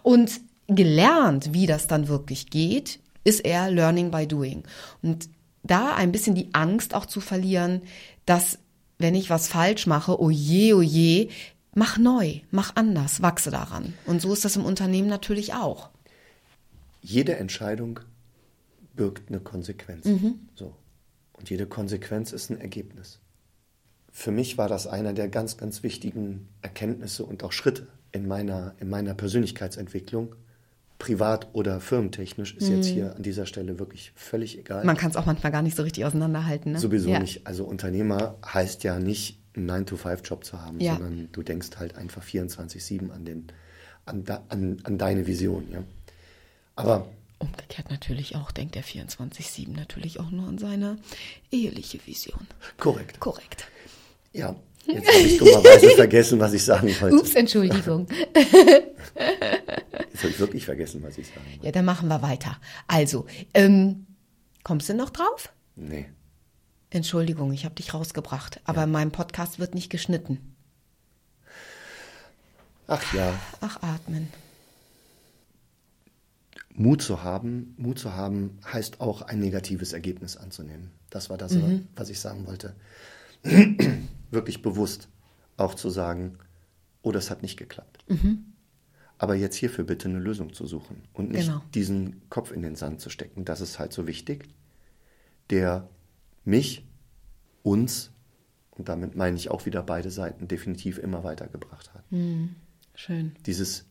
Und 0.02 0.32
gelernt, 0.66 1.54
wie 1.54 1.68
das 1.68 1.86
dann 1.86 2.08
wirklich 2.08 2.50
geht, 2.50 3.00
ist 3.24 3.42
eher 3.42 3.70
Learning 3.70 4.10
by 4.10 4.26
Doing. 4.26 4.64
Und 5.04 5.30
da 5.62 5.94
ein 5.94 6.12
bisschen 6.12 6.34
die 6.34 6.56
Angst 6.56 6.96
auch 6.96 7.06
zu 7.06 7.22
verlieren, 7.22 7.84
dass 8.26 8.58
wenn 8.98 9.14
ich 9.14 9.30
was 9.30 9.48
falsch 9.48 9.86
mache, 9.86 10.20
oh 10.20 10.32
je, 10.32 10.74
oh 10.74 10.82
je, 10.82 11.30
mach 11.76 12.00
neu, 12.00 12.40
mach 12.50 12.76
anders, 12.76 13.22
wachse 13.22 13.52
daran. 13.52 13.94
Und 14.08 14.24
so 14.24 14.34
ist 14.34 14.44
das 14.44 14.56
im 14.56 14.66
Unternehmen 14.66 15.08
natürlich 15.08 15.54
auch. 15.54 15.92
Jede 17.08 17.38
Entscheidung 17.38 18.02
birgt 18.94 19.30
eine 19.30 19.40
Konsequenz. 19.40 20.10
So. 20.56 20.76
Und 21.32 21.50
jede 21.50 21.66
Konsequenz 21.66 22.34
ist 22.34 22.50
ein 22.50 22.60
Ergebnis. 22.60 23.20
Für 24.12 24.32
mich 24.32 24.58
war 24.58 24.68
das 24.68 24.88
einer 24.88 25.14
der 25.14 25.30
ganz, 25.30 25.56
ganz 25.56 25.84
wichtigen 25.84 26.50
Erkenntnisse 26.62 27.24
und 27.24 27.44
auch 27.46 27.54
Schritte 27.54 27.88
in 28.12 28.28
meiner, 28.28 28.76
in 28.82 28.90
meiner 28.90 29.14
Persönlichkeitsentwicklung. 29.14 30.36
Privat 31.00 31.48
oder 31.54 31.80
firmentechnisch 31.80 32.58
ist 32.58 32.68
jetzt 32.68 32.88
hier 32.88 33.16
an 33.16 33.24
dieser 33.24 33.46
Stelle 33.46 33.80
wirklich 33.80 34.12
völlig 34.16 34.58
egal. 34.60 34.84
Man 34.84 34.98
kann 34.98 35.10
es 35.10 35.16
auch 35.16 35.28
manchmal 35.28 35.54
gar 35.54 35.62
nicht 35.62 35.78
so 35.78 35.84
richtig 35.84 36.04
auseinanderhalten. 36.04 36.74
Ne? 36.74 36.80
Sowieso 36.80 37.12
ja. 37.12 37.20
nicht. 37.20 37.48
Also 37.48 37.64
Unternehmer 37.64 38.36
heißt 38.46 38.84
ja 38.84 39.00
nicht, 39.00 39.40
einen 39.56 39.70
9-to-5-Job 39.70 40.44
zu 40.44 40.62
haben, 40.62 40.82
Ja. 40.82 40.98
sondern 40.98 41.30
du 41.32 41.42
denkst 41.42 41.70
halt 41.78 41.96
einfach 41.96 42.24
24-7 42.24 43.12
an, 43.12 43.24
den, 43.24 43.48
an, 44.06 44.26
an, 44.50 44.82
an 44.84 44.98
deine 44.98 45.26
Vision. 45.26 45.72
Ja? 45.72 45.84
Aber 46.78 47.08
Umgekehrt 47.40 47.92
natürlich 47.92 48.36
auch, 48.36 48.52
denkt 48.52 48.74
der 48.76 48.84
24-7 48.84 49.76
natürlich 49.76 50.20
auch 50.20 50.32
nur 50.32 50.48
an 50.48 50.58
seine 50.58 50.98
eheliche 51.52 52.00
Vision. 52.08 52.48
korrekt. 52.80 53.20
Korrekt. 53.20 53.68
Ja, 54.34 54.56
jetzt 54.88 55.08
habe 55.08 55.20
ich 55.20 55.38
dummerweise 55.38 55.90
vergessen, 55.96 56.40
was 56.40 56.54
ich 56.54 56.64
sagen 56.64 56.90
wollte. 57.00 57.16
Ups, 57.16 57.36
Entschuldigung. 57.36 58.08
Jetzt 58.34 60.24
habe 60.24 60.30
ich 60.30 60.40
wirklich 60.40 60.66
vergessen, 60.66 61.04
was 61.04 61.18
ich 61.20 61.28
sagen 61.28 61.46
wollte. 61.52 61.66
Ja, 61.66 61.72
dann 61.72 61.86
machen 61.86 62.08
wir 62.08 62.24
weiter. 62.24 62.58
Also, 62.88 63.28
ähm, 63.54 64.08
kommst 64.64 64.90
du 64.90 64.96
noch 64.96 65.12
drauf? 65.12 65.54
Nee. 65.76 66.08
Entschuldigung, 66.90 67.54
ich 67.54 67.66
habe 67.66 67.76
dich 67.76 67.94
rausgebracht. 67.94 68.62
Aber 68.66 68.84
in 68.84 68.92
meinem 68.92 69.12
Podcast 69.12 69.60
wird 69.60 69.76
nicht 69.76 69.92
geschnitten. 69.92 70.56
Ach 72.88 73.14
ja, 73.14 73.34
Ach, 73.62 73.78
atmen. 73.84 74.30
Mut 76.80 77.02
zu 77.02 77.24
haben, 77.24 77.74
Mut 77.78 77.98
zu 77.98 78.14
haben 78.14 78.60
heißt 78.64 79.02
auch 79.02 79.24
ein 79.24 79.40
negatives 79.40 79.94
Ergebnis 79.94 80.38
anzunehmen. 80.38 80.92
Das 81.10 81.30
war 81.30 81.38
das, 81.38 81.54
Mhm. 81.54 81.88
was 81.96 82.10
ich 82.10 82.20
sagen 82.20 82.46
wollte. 82.46 82.76
Wirklich 84.32 84.62
bewusst 84.62 85.10
auch 85.58 85.74
zu 85.74 85.90
sagen, 85.90 86.38
oh, 87.02 87.12
das 87.12 87.30
hat 87.32 87.42
nicht 87.42 87.58
geklappt. 87.58 88.06
Aber 89.18 89.34
jetzt 89.36 89.56
hierfür 89.56 89.86
bitte 89.86 90.08
eine 90.08 90.20
Lösung 90.20 90.54
zu 90.54 90.68
suchen 90.68 91.02
und 91.14 91.32
nicht 91.32 91.48
Genau. 91.48 91.64
diesen 91.74 92.22
Kopf 92.30 92.52
in 92.52 92.62
den 92.62 92.76
Sand 92.76 93.02
zu 93.02 93.10
stecken. 93.10 93.44
Das 93.46 93.60
ist 93.62 93.80
halt 93.80 93.92
so 93.92 94.06
wichtig, 94.06 94.48
der 95.50 95.90
mich, 96.46 96.86
uns, 97.64 98.12
und 98.72 98.88
damit 98.88 99.16
meine 99.16 99.36
ich 99.36 99.50
auch 99.50 99.66
wieder 99.66 99.82
beide 99.82 100.12
Seiten, 100.12 100.48
definitiv 100.48 101.00
immer 101.00 101.24
weitergebracht 101.24 101.92
hat. 101.96 102.04
Schön. 102.94 103.32
Dieses, 103.48 103.86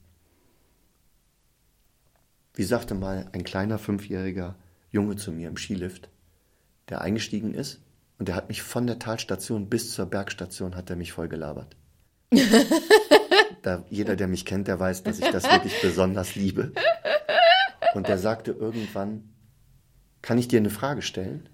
wie 2.57 2.65
sagte 2.65 2.95
mal 2.95 3.29
ein 3.33 3.45
kleiner 3.45 3.79
fünfjähriger 3.79 4.57
Junge 4.91 5.17
zu 5.17 5.31
mir 5.31 5.49
im 5.49 5.57
Skilift, 5.57 6.09
der 6.89 7.03
eingestiegen 7.03 7.55
ist 7.55 7.81
und 8.19 8.29
der 8.29 8.35
hat 8.35 8.49
mich 8.49 8.63
von 8.63 8.87
der 8.87 8.99
Talstation 8.99 9.69
bis 9.69 9.93
zur 9.93 10.07
Bergstation 10.07 10.75
hat 10.75 10.91
er 10.91 10.97
mich 10.97 11.13
voll 11.13 11.29
gelabert. 11.29 11.77
da, 13.63 13.85
jeder, 13.91 14.17
der 14.17 14.27
mich 14.27 14.47
kennt, 14.47 14.69
der 14.69 14.81
weiß, 14.81 15.03
dass 15.03 15.19
ich 15.19 15.31
das 15.31 15.45
wirklich 15.45 15.81
besonders 15.83 16.35
liebe. 16.35 16.73
Und 17.95 18.09
der 18.09 18.19
sagte 18.19 18.53
irgendwann, 18.53 19.33
kann 20.23 20.39
ich 20.39 20.49
dir 20.49 20.59
eine 20.59 20.71
Frage 20.71 21.03
stellen? 21.03 21.49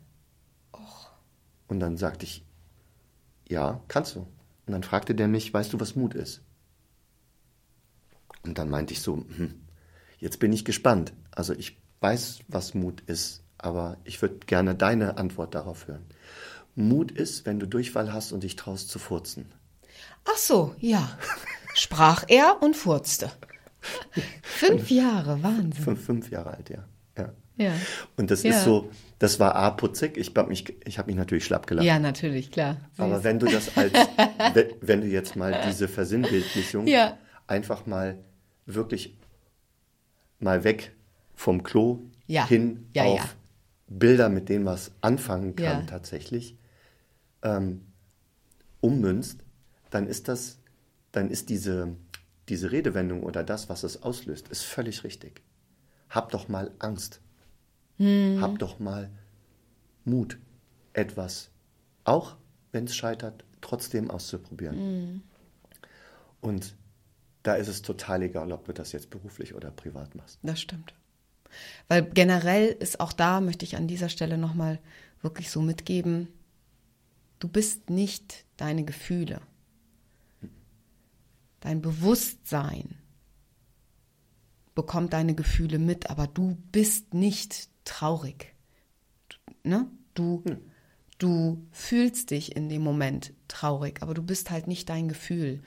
Und 1.67 1.81
dann 1.81 1.97
sagte 1.97 2.25
ich, 2.27 2.45
ja, 3.49 3.83
kannst 3.89 4.15
du. 4.15 4.21
Und 4.67 4.73
dann 4.73 4.83
fragte 4.83 5.15
der 5.15 5.27
mich, 5.27 5.53
weißt 5.53 5.73
du, 5.73 5.81
was 5.81 5.97
Mut 5.97 6.15
ist? 6.15 6.43
Und 8.45 8.59
dann 8.59 8.71
meinte 8.71 8.93
ich 8.93 9.01
so, 9.01 9.17
hm, 9.17 9.62
jetzt 10.23 10.39
bin 10.39 10.53
ich 10.53 10.65
gespannt. 10.65 11.13
Also 11.31 11.53
ich 11.53 11.77
weiß, 12.01 12.41
was 12.49 12.73
Mut 12.75 13.03
ist, 13.03 13.43
aber 13.59 13.97
ich 14.05 14.23
würde 14.23 14.37
gerne 14.47 14.75
deine 14.75 15.19
Antwort 15.19 15.55
darauf 15.55 15.87
hören. 15.89 16.05
Mut 16.75 17.11
ist, 17.13 17.45
wenn 17.45 17.59
du 17.61 17.67
Durchfall 17.67 18.13
hast 18.13 18.33
und 18.33 18.43
dich 18.43 18.57
traust 18.57 18.89
zu 18.89 18.99
furzen. 18.99 19.45
Ach 20.25 20.37
so, 20.37 20.75
ja. 20.79 21.19
Sprach 21.75 22.25
er 22.29 22.63
und 22.63 22.77
furzte. 22.77 23.31
Fünf 24.43 24.91
Jahre, 24.91 25.43
Wahnsinn. 25.43 25.73
Fünf, 25.85 26.05
fünf 26.05 26.31
Jahre 26.31 26.51
alt, 26.57 26.71
ja. 26.71 26.85
ja. 27.19 27.33
Ja. 27.57 27.73
Und 28.17 28.31
das 28.31 28.43
Ja. 28.43 28.51
ist 28.57 28.65
so, 28.65 28.91
das 29.19 29.39
war 29.41 29.55
A, 29.57 29.71
putzig. 29.71 30.17
Ich 30.17 30.33
habe 30.37 30.49
mich, 30.49 30.73
ich 30.87 30.99
hab 30.99 31.07
mich 31.07 31.17
natürlich 31.17 31.45
schlapp 31.45 31.67
gelacht. 31.67 31.85
Ja, 31.85 31.99
natürlich, 31.99 32.51
klar. 32.51 32.77
Aber 32.97 33.17
Süß. 33.17 33.25
wenn 33.25 33.39
du 33.39 33.47
das 33.47 33.77
als, 33.77 33.93
we- 34.55 34.75
wenn 34.81 35.01
du 35.03 35.07
jetzt 35.09 35.37
mal 35.37 35.61
diese 35.67 35.89
Versinnbildlichung 35.89 36.87
Ja. 36.87 37.19
einfach 37.47 37.87
mal 37.87 38.19
wirklich 38.67 39.17
mal 40.43 40.65
weg 40.65 40.95
vom 41.35 41.63
Klo 41.63 42.01
Ja. 42.27 42.47
hin 42.47 42.87
Ja, 42.95 43.05
auf 43.05 43.17
ja. 43.19 43.25
Bilder, 43.89 44.29
mit 44.29 44.49
denen 44.49 44.65
was 44.65 44.93
anfangen 45.01 45.55
kann 45.57 45.87
tatsächlich, 45.87 46.57
ähm, 47.43 47.83
ummünzt, 48.81 49.41
dann 49.91 50.07
ist 50.07 50.29
das, 50.29 50.59
dann 51.13 51.31
ist 51.31 51.49
diese, 51.51 51.95
diese 52.49 52.73
Redewendung 52.73 53.23
oder 53.23 53.45
das, 53.45 53.69
was 53.69 53.83
es 53.83 54.03
auslöst, 54.03 54.49
ist 54.49 54.63
völlig 54.63 55.05
richtig. 55.05 55.43
hab 56.11 56.31
doch 56.31 56.49
mal 56.49 56.71
Angst. 56.79 57.21
Hab 57.99 58.59
doch 58.59 58.79
mal 58.81 59.11
Mut, 60.05 60.39
etwas, 60.93 61.51
auch 62.05 62.37
wenn 62.73 62.85
es 62.85 62.97
scheitert, 62.97 63.45
trotzdem 63.61 64.11
auszuprobieren. 64.11 65.23
Und 66.41 66.75
da 67.43 67.55
ist 67.55 67.69
es 67.69 67.83
total 67.83 68.23
egal, 68.23 68.53
ob 68.53 68.65
du 68.67 68.73
das 68.73 68.93
jetzt 68.93 69.11
beruflich 69.11 69.55
oder 69.55 69.71
privat 69.71 70.15
machst. 70.15 70.39
Das 70.43 70.61
stimmt. 70.61 70.95
Weil 71.89 72.03
generell 72.03 72.69
ist 72.69 73.01
auch 73.01 73.13
da, 73.13 73.41
möchte 73.41 73.65
ich 73.65 73.77
an 73.77 73.89
dieser 73.89 74.09
Stelle 74.09 74.39
nochmal 74.39 74.79
wirklich 75.21 75.51
so 75.51 75.61
mitgeben, 75.61 76.29
du 77.39 77.49
bist 77.49 77.91
nicht 77.91 78.45
deine 78.57 78.85
Gefühle. 78.85 79.41
Dein 81.61 81.81
Bewusstsein 81.81 82.97
bekommt 84.75 85.13
deine 85.13 85.35
Gefühle 85.35 85.79
mit, 85.79 86.11
aber 86.11 86.27
du 86.27 86.57
bist 86.73 87.15
nicht 87.15 87.69
traurig. 87.85 88.55
Ne? 89.63 89.87
Du, 90.15 90.43
Hm. 90.47 90.59
du 91.19 91.67
fühlst 91.71 92.31
dich 92.31 92.57
in 92.57 92.69
dem 92.69 92.83
Moment 92.83 93.33
traurig, 93.49 94.03
aber 94.03 94.15
du 94.15 94.23
bist 94.23 94.51
halt 94.51 94.67
nicht 94.67 94.89
dein 94.89 95.09
Gefühl. 95.09 95.63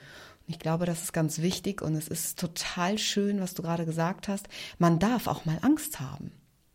Ich 0.48 0.58
glaube, 0.58 0.86
das 0.86 1.02
ist 1.02 1.12
ganz 1.12 1.40
wichtig 1.40 1.82
und 1.82 1.94
es 1.96 2.08
ist 2.08 2.38
total 2.38 2.98
schön, 2.98 3.40
was 3.40 3.54
du 3.54 3.62
gerade 3.62 3.84
gesagt 3.84 4.28
hast. 4.28 4.46
Man 4.78 4.98
darf 4.98 5.26
auch 5.26 5.44
mal 5.44 5.58
Angst 5.62 5.98
haben. 6.00 6.32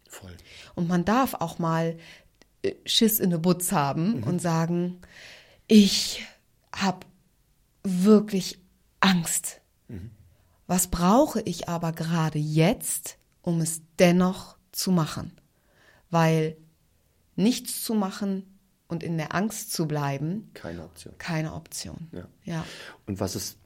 Voll. 0.09 0.35
Und 0.75 0.89
man 0.89 1.05
darf 1.05 1.35
auch 1.35 1.57
mal 1.57 1.97
äh, 2.63 2.73
Schiss 2.85 3.19
in 3.19 3.29
der 3.29 3.37
Butz 3.37 3.71
haben 3.71 4.23
und 4.23 4.41
sagen, 4.41 4.99
ich 5.67 6.25
habe 6.75 7.05
wirklich 7.83 8.59
Angst. 8.99 9.61
Was 10.67 10.87
brauche 10.87 11.41
ich 11.41 11.67
aber 11.67 11.91
gerade 11.91 12.39
jetzt, 12.39 13.17
um 13.41 13.59
es 13.59 13.81
dennoch 13.99 14.55
zu 14.71 14.91
machen? 14.91 15.33
Weil 16.09 16.55
nichts 17.35 17.83
zu 17.83 17.93
machen 17.93 18.57
und 18.87 19.03
in 19.03 19.17
der 19.17 19.35
Angst 19.35 19.73
zu 19.73 19.85
bleiben, 19.87 20.49
Keine 20.53 20.83
Option. 20.83 21.17
keine 21.17 21.53
Option. 21.53 22.07
Ja. 22.13 22.27
ja. 22.45 22.65
Und 23.05 23.19
was 23.19 23.35
ist 23.35 23.57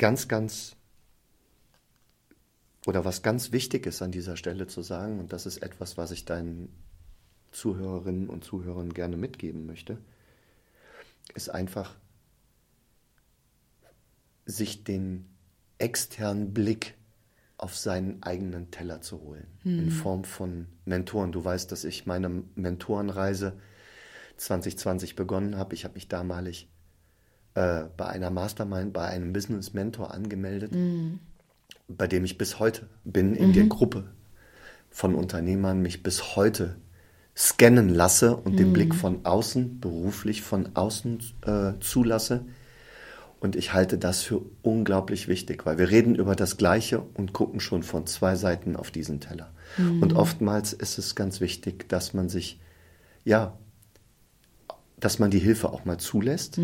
ganz, 0.00 0.28
ganz 0.28 0.76
oder 2.86 3.04
was 3.04 3.22
ganz 3.22 3.52
wichtig 3.52 3.86
ist 3.86 4.00
an 4.00 4.10
dieser 4.10 4.38
Stelle 4.38 4.66
zu 4.66 4.80
sagen, 4.80 5.20
und 5.20 5.32
das 5.34 5.44
ist 5.44 5.58
etwas, 5.58 5.98
was 5.98 6.10
ich 6.10 6.24
deinen 6.24 6.74
Zuhörerinnen 7.52 8.30
und 8.30 8.42
Zuhörern 8.42 8.94
gerne 8.94 9.18
mitgeben 9.18 9.66
möchte, 9.66 9.98
ist 11.34 11.50
einfach, 11.50 11.96
sich 14.46 14.84
den 14.84 15.28
externen 15.76 16.54
Blick 16.54 16.94
auf 17.58 17.76
seinen 17.76 18.22
eigenen 18.22 18.70
Teller 18.70 19.02
zu 19.02 19.20
holen, 19.20 19.46
in 19.64 19.90
Form 19.90 20.24
von 20.24 20.66
Mentoren. 20.86 21.30
Du 21.30 21.44
weißt, 21.44 21.70
dass 21.70 21.84
ich 21.84 22.06
meine 22.06 22.42
Mentorenreise 22.54 23.60
2020 24.38 25.14
begonnen 25.14 25.58
habe. 25.58 25.74
Ich 25.74 25.84
habe 25.84 25.94
mich 25.94 26.08
damalig 26.08 26.70
äh, 27.60 27.84
bei 27.96 28.06
einer 28.06 28.30
Mastermind, 28.30 28.92
bei 28.92 29.04
einem 29.06 29.32
Business 29.32 29.74
Mentor 29.74 30.14
angemeldet, 30.14 30.72
bei 31.88 32.06
dem 32.06 32.24
ich 32.24 32.38
bis 32.38 32.58
heute 32.58 32.86
bin, 33.04 33.34
in 33.34 33.52
der 33.52 33.64
Gruppe 33.66 34.04
von 34.88 35.14
Unternehmern, 35.14 35.82
mich 35.82 36.02
bis 36.02 36.36
heute 36.36 36.76
scannen 37.36 37.88
lasse 37.90 38.36
und 38.36 38.58
den 38.58 38.72
Blick 38.72 38.94
von 38.94 39.24
außen, 39.24 39.80
beruflich 39.80 40.42
von 40.42 40.70
außen 40.74 41.18
äh, 41.46 41.72
zulasse. 41.80 42.46
Und 43.40 43.56
ich 43.56 43.72
halte 43.72 43.98
das 43.98 44.22
für 44.22 44.42
unglaublich 44.62 45.28
wichtig, 45.28 45.64
weil 45.64 45.78
wir 45.78 45.90
reden 45.90 46.14
über 46.14 46.36
das 46.36 46.56
Gleiche 46.56 47.00
und 47.14 47.32
gucken 47.32 47.60
schon 47.60 47.82
von 47.82 48.06
zwei 48.06 48.36
Seiten 48.36 48.76
auf 48.76 48.90
diesen 48.90 49.20
Teller. 49.20 49.50
Und 50.00 50.12
oftmals 50.14 50.72
ist 50.72 50.98
es 50.98 51.14
ganz 51.14 51.40
wichtig, 51.40 51.88
dass 51.88 52.12
man 52.12 52.28
sich, 52.28 52.60
ja, 53.24 53.56
dass 54.98 55.18
man 55.18 55.30
die 55.30 55.38
Hilfe 55.38 55.70
auch 55.70 55.84
mal 55.84 55.98
zulässt, 55.98 56.58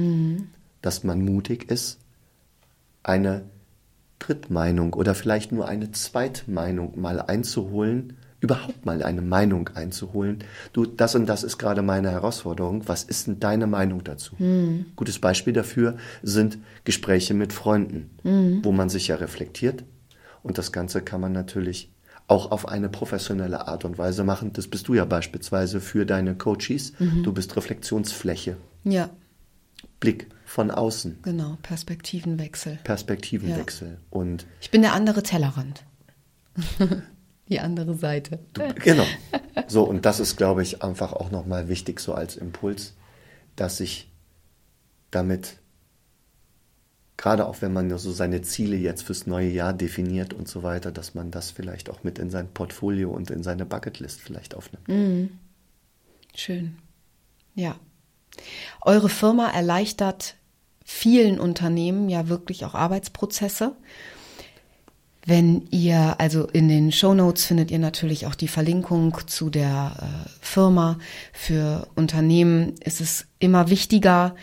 dass 0.83 1.05
man 1.05 1.25
mutig 1.25 1.71
ist, 1.71 1.99
eine 3.03 3.45
Drittmeinung 4.19 4.95
oder 4.95 5.15
vielleicht 5.15 5.53
nur 5.53 5.69
eine 5.69 5.91
Zweitmeinung 5.93 7.01
mal 7.01 7.21
einzuholen, 7.21 8.15
überhaupt 8.41 8.85
mal 8.85 9.03
eine 9.03 9.23
Meinung 9.23 9.71
einzuholen. 9.75 10.39
Du, 10.73 10.85
das 10.87 11.15
und 11.15 11.27
das 11.27 11.43
ist 11.43 11.59
gerade 11.59 11.83
meine 11.83 12.11
Herausforderung. 12.11 12.83
Was 12.87 13.03
ist 13.05 13.27
denn 13.27 13.41
deine 13.41 13.67
Meinung 13.67 14.05
dazu? 14.05 14.35
Gutes 14.97 15.19
Beispiel 15.19 15.53
dafür 15.53 15.97
sind 16.23 16.59
Gespräche 16.85 17.35
mit 17.35 17.53
Freunden, 17.53 18.11
wo 18.63 18.73
man 18.73 18.89
sich 18.89 19.09
ja 19.09 19.17
reflektiert. 19.17 19.85
Und 20.43 20.59
das 20.59 20.71
Ganze 20.73 21.03
kann 21.03 21.21
man 21.21 21.33
natürlich 21.33 21.91
auch 22.29 22.51
auf 22.51 22.69
eine 22.69 22.89
professionelle 22.89 23.69
Art 23.69 23.85
und 23.85 23.99
Weise 23.99 24.25
machen. 24.25 24.53
Das 24.53 24.67
bist 24.69 24.89
du 24.89 24.95
ja 24.95 25.05
beispielsweise 25.05 25.81
für 25.81 26.05
deine 26.07 26.35
Coaches. 26.35 26.93
Du 27.23 27.33
bist 27.33 27.57
Reflexionsfläche, 27.57 28.57
Ja, 28.85 29.11
Blick 30.07 30.29
von 30.45 30.71
außen, 30.71 31.19
genau. 31.23 31.59
Perspektivenwechsel. 31.63 32.79
Perspektivenwechsel. 32.85 33.99
Und 34.09 34.47
Ich 34.61 34.71
bin 34.71 34.83
der 34.83 34.93
andere 34.93 35.25
Tellerrand. 35.25 35.85
Die 37.49 37.59
andere 37.59 37.95
Seite. 37.95 38.39
Du, 38.53 38.73
genau. 38.75 39.05
So, 39.67 39.83
und 39.83 40.05
das 40.05 40.21
ist, 40.21 40.37
glaube 40.37 40.63
ich, 40.63 40.83
einfach 40.85 41.13
auch 41.13 41.33
nochmal 41.33 41.69
wichtig, 41.69 41.99
so 41.99 42.15
als 42.15 42.37
Impuls, 42.37 42.95
dass 43.57 43.79
sich 43.79 44.09
damit, 45.11 45.57
gerade 47.17 47.47
auch 47.47 47.61
wenn 47.61 47.73
man 47.73 47.99
so 47.99 48.13
seine 48.13 48.43
Ziele 48.43 48.77
jetzt 48.77 49.03
fürs 49.03 49.27
neue 49.27 49.49
Jahr 49.49 49.73
definiert 49.73 50.35
und 50.35 50.47
so 50.47 50.63
weiter, 50.63 50.93
dass 50.93 51.15
man 51.15 51.33
das 51.33 51.51
vielleicht 51.51 51.91
auch 51.91 52.05
mit 52.05 52.21
in 52.21 52.31
sein 52.31 52.47
Portfolio 52.47 53.11
und 53.11 53.33
in 53.33 53.43
seine 53.43 53.67
Bucketlist 53.67 54.21
vielleicht 54.21 54.55
aufnimmt. 54.55 54.89
Schön. 56.35 56.79
Ja. 57.57 57.77
Eure 58.83 59.09
Firma 59.09 59.51
erleichtert 59.51 60.37
vielen 60.85 61.41
Unternehmen 61.41 62.09
ja 62.09 62.29
wirklich 62.29 62.65
auch 62.65 62.75
Arbeitsprozesse. 62.75 63.77
Wenn 65.29 65.67
ihr, 65.73 66.21
also 66.21 66.47
in 66.47 66.69
den 66.69 66.93
Show 66.93 67.13
Notes 67.13 67.47
findet 67.47 67.73
ihr 67.73 67.81
natürlich 67.81 68.27
auch 68.27 68.37
die 68.37 68.47
Verlinkung 68.47 69.19
zu 69.27 69.51
der 69.51 69.97
äh, 69.99 70.29
Firma. 70.41 70.99
Für 71.33 71.89
Unternehmen 71.97 72.75
ist 72.85 73.01
es 73.01 73.27
immer 73.41 73.69
wichtiger, 73.69 74.37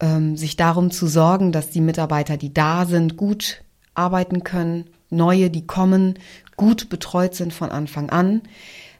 ähm, 0.00 0.36
sich 0.36 0.56
darum 0.56 0.90
zu 0.90 1.06
sorgen, 1.06 1.52
dass 1.52 1.70
die 1.70 1.80
Mitarbeiter, 1.80 2.36
die 2.36 2.52
da 2.52 2.86
sind, 2.86 3.16
gut 3.16 3.62
arbeiten 3.94 4.42
können, 4.42 4.90
neue, 5.10 5.48
die 5.48 5.64
kommen, 5.64 6.18
gut 6.56 6.88
betreut 6.88 7.36
sind 7.36 7.54
von 7.54 7.70
Anfang 7.70 8.10
an. 8.10 8.42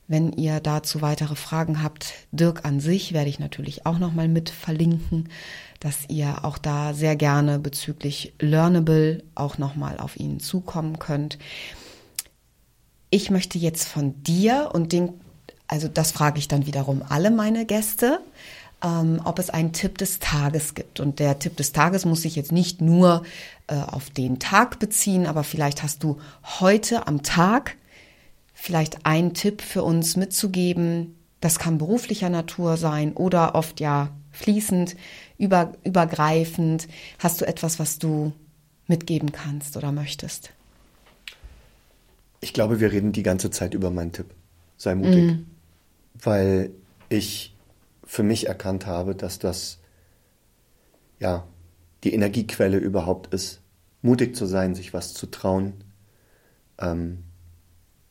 Wenn 0.08 0.32
ihr 0.32 0.60
dazu 0.60 1.02
weitere 1.02 1.34
Fragen 1.34 1.82
habt, 1.82 2.14
Dirk 2.30 2.64
an 2.64 2.78
sich 2.78 3.12
werde 3.12 3.28
ich 3.28 3.40
natürlich 3.40 3.86
auch 3.86 3.98
nochmal 3.98 4.28
mit 4.28 4.50
verlinken, 4.50 5.28
dass 5.80 6.08
ihr 6.08 6.44
auch 6.44 6.58
da 6.58 6.94
sehr 6.94 7.16
gerne 7.16 7.58
bezüglich 7.58 8.32
Learnable 8.38 9.24
auch 9.34 9.58
nochmal 9.58 9.98
auf 9.98 10.16
ihn 10.16 10.38
zukommen 10.38 11.00
könnt. 11.00 11.38
Ich 13.10 13.30
möchte 13.30 13.58
jetzt 13.58 13.88
von 13.88 14.22
dir 14.22 14.70
und 14.72 14.92
den, 14.92 15.14
also 15.66 15.88
das 15.88 16.12
frage 16.12 16.38
ich 16.38 16.46
dann 16.46 16.66
wiederum 16.66 17.02
alle 17.08 17.32
meine 17.32 17.66
Gäste, 17.66 18.20
ähm, 18.84 19.20
ob 19.24 19.40
es 19.40 19.50
einen 19.50 19.72
Tipp 19.72 19.98
des 19.98 20.20
Tages 20.20 20.74
gibt. 20.74 21.00
Und 21.00 21.18
der 21.18 21.40
Tipp 21.40 21.56
des 21.56 21.72
Tages 21.72 22.04
muss 22.04 22.22
sich 22.22 22.36
jetzt 22.36 22.52
nicht 22.52 22.80
nur 22.80 23.24
äh, 23.66 23.74
auf 23.76 24.10
den 24.10 24.38
Tag 24.38 24.78
beziehen, 24.78 25.26
aber 25.26 25.42
vielleicht 25.42 25.82
hast 25.82 26.04
du 26.04 26.18
heute 26.60 27.08
am 27.08 27.24
Tag 27.24 27.76
vielleicht 28.66 29.06
einen 29.06 29.32
Tipp 29.32 29.62
für 29.62 29.84
uns 29.84 30.16
mitzugeben. 30.16 31.14
Das 31.40 31.58
kann 31.60 31.78
beruflicher 31.78 32.28
Natur 32.28 32.76
sein 32.76 33.12
oder 33.12 33.54
oft 33.54 33.78
ja 33.78 34.10
fließend, 34.32 34.96
über, 35.38 35.72
übergreifend. 35.84 36.88
Hast 37.20 37.40
du 37.40 37.46
etwas, 37.46 37.78
was 37.78 37.98
du 37.98 38.32
mitgeben 38.88 39.30
kannst 39.30 39.76
oder 39.76 39.92
möchtest? 39.92 40.50
Ich 42.40 42.52
glaube, 42.52 42.80
wir 42.80 42.90
reden 42.90 43.12
die 43.12 43.22
ganze 43.22 43.50
Zeit 43.50 43.72
über 43.72 43.90
meinen 43.90 44.12
Tipp. 44.12 44.26
Sei 44.76 44.94
mutig. 44.94 45.38
Weil 46.14 46.70
ich 47.08 47.54
für 48.04 48.24
mich 48.24 48.48
erkannt 48.48 48.86
habe, 48.86 49.14
dass 49.14 49.38
das 49.38 49.78
ja 51.20 51.46
die 52.02 52.12
Energiequelle 52.12 52.78
überhaupt 52.78 53.32
ist, 53.32 53.60
mutig 54.02 54.34
zu 54.34 54.46
sein, 54.46 54.74
sich 54.74 54.92
was 54.92 55.14
zu 55.14 55.26
trauen, 55.26 55.72
ähm, 56.78 57.18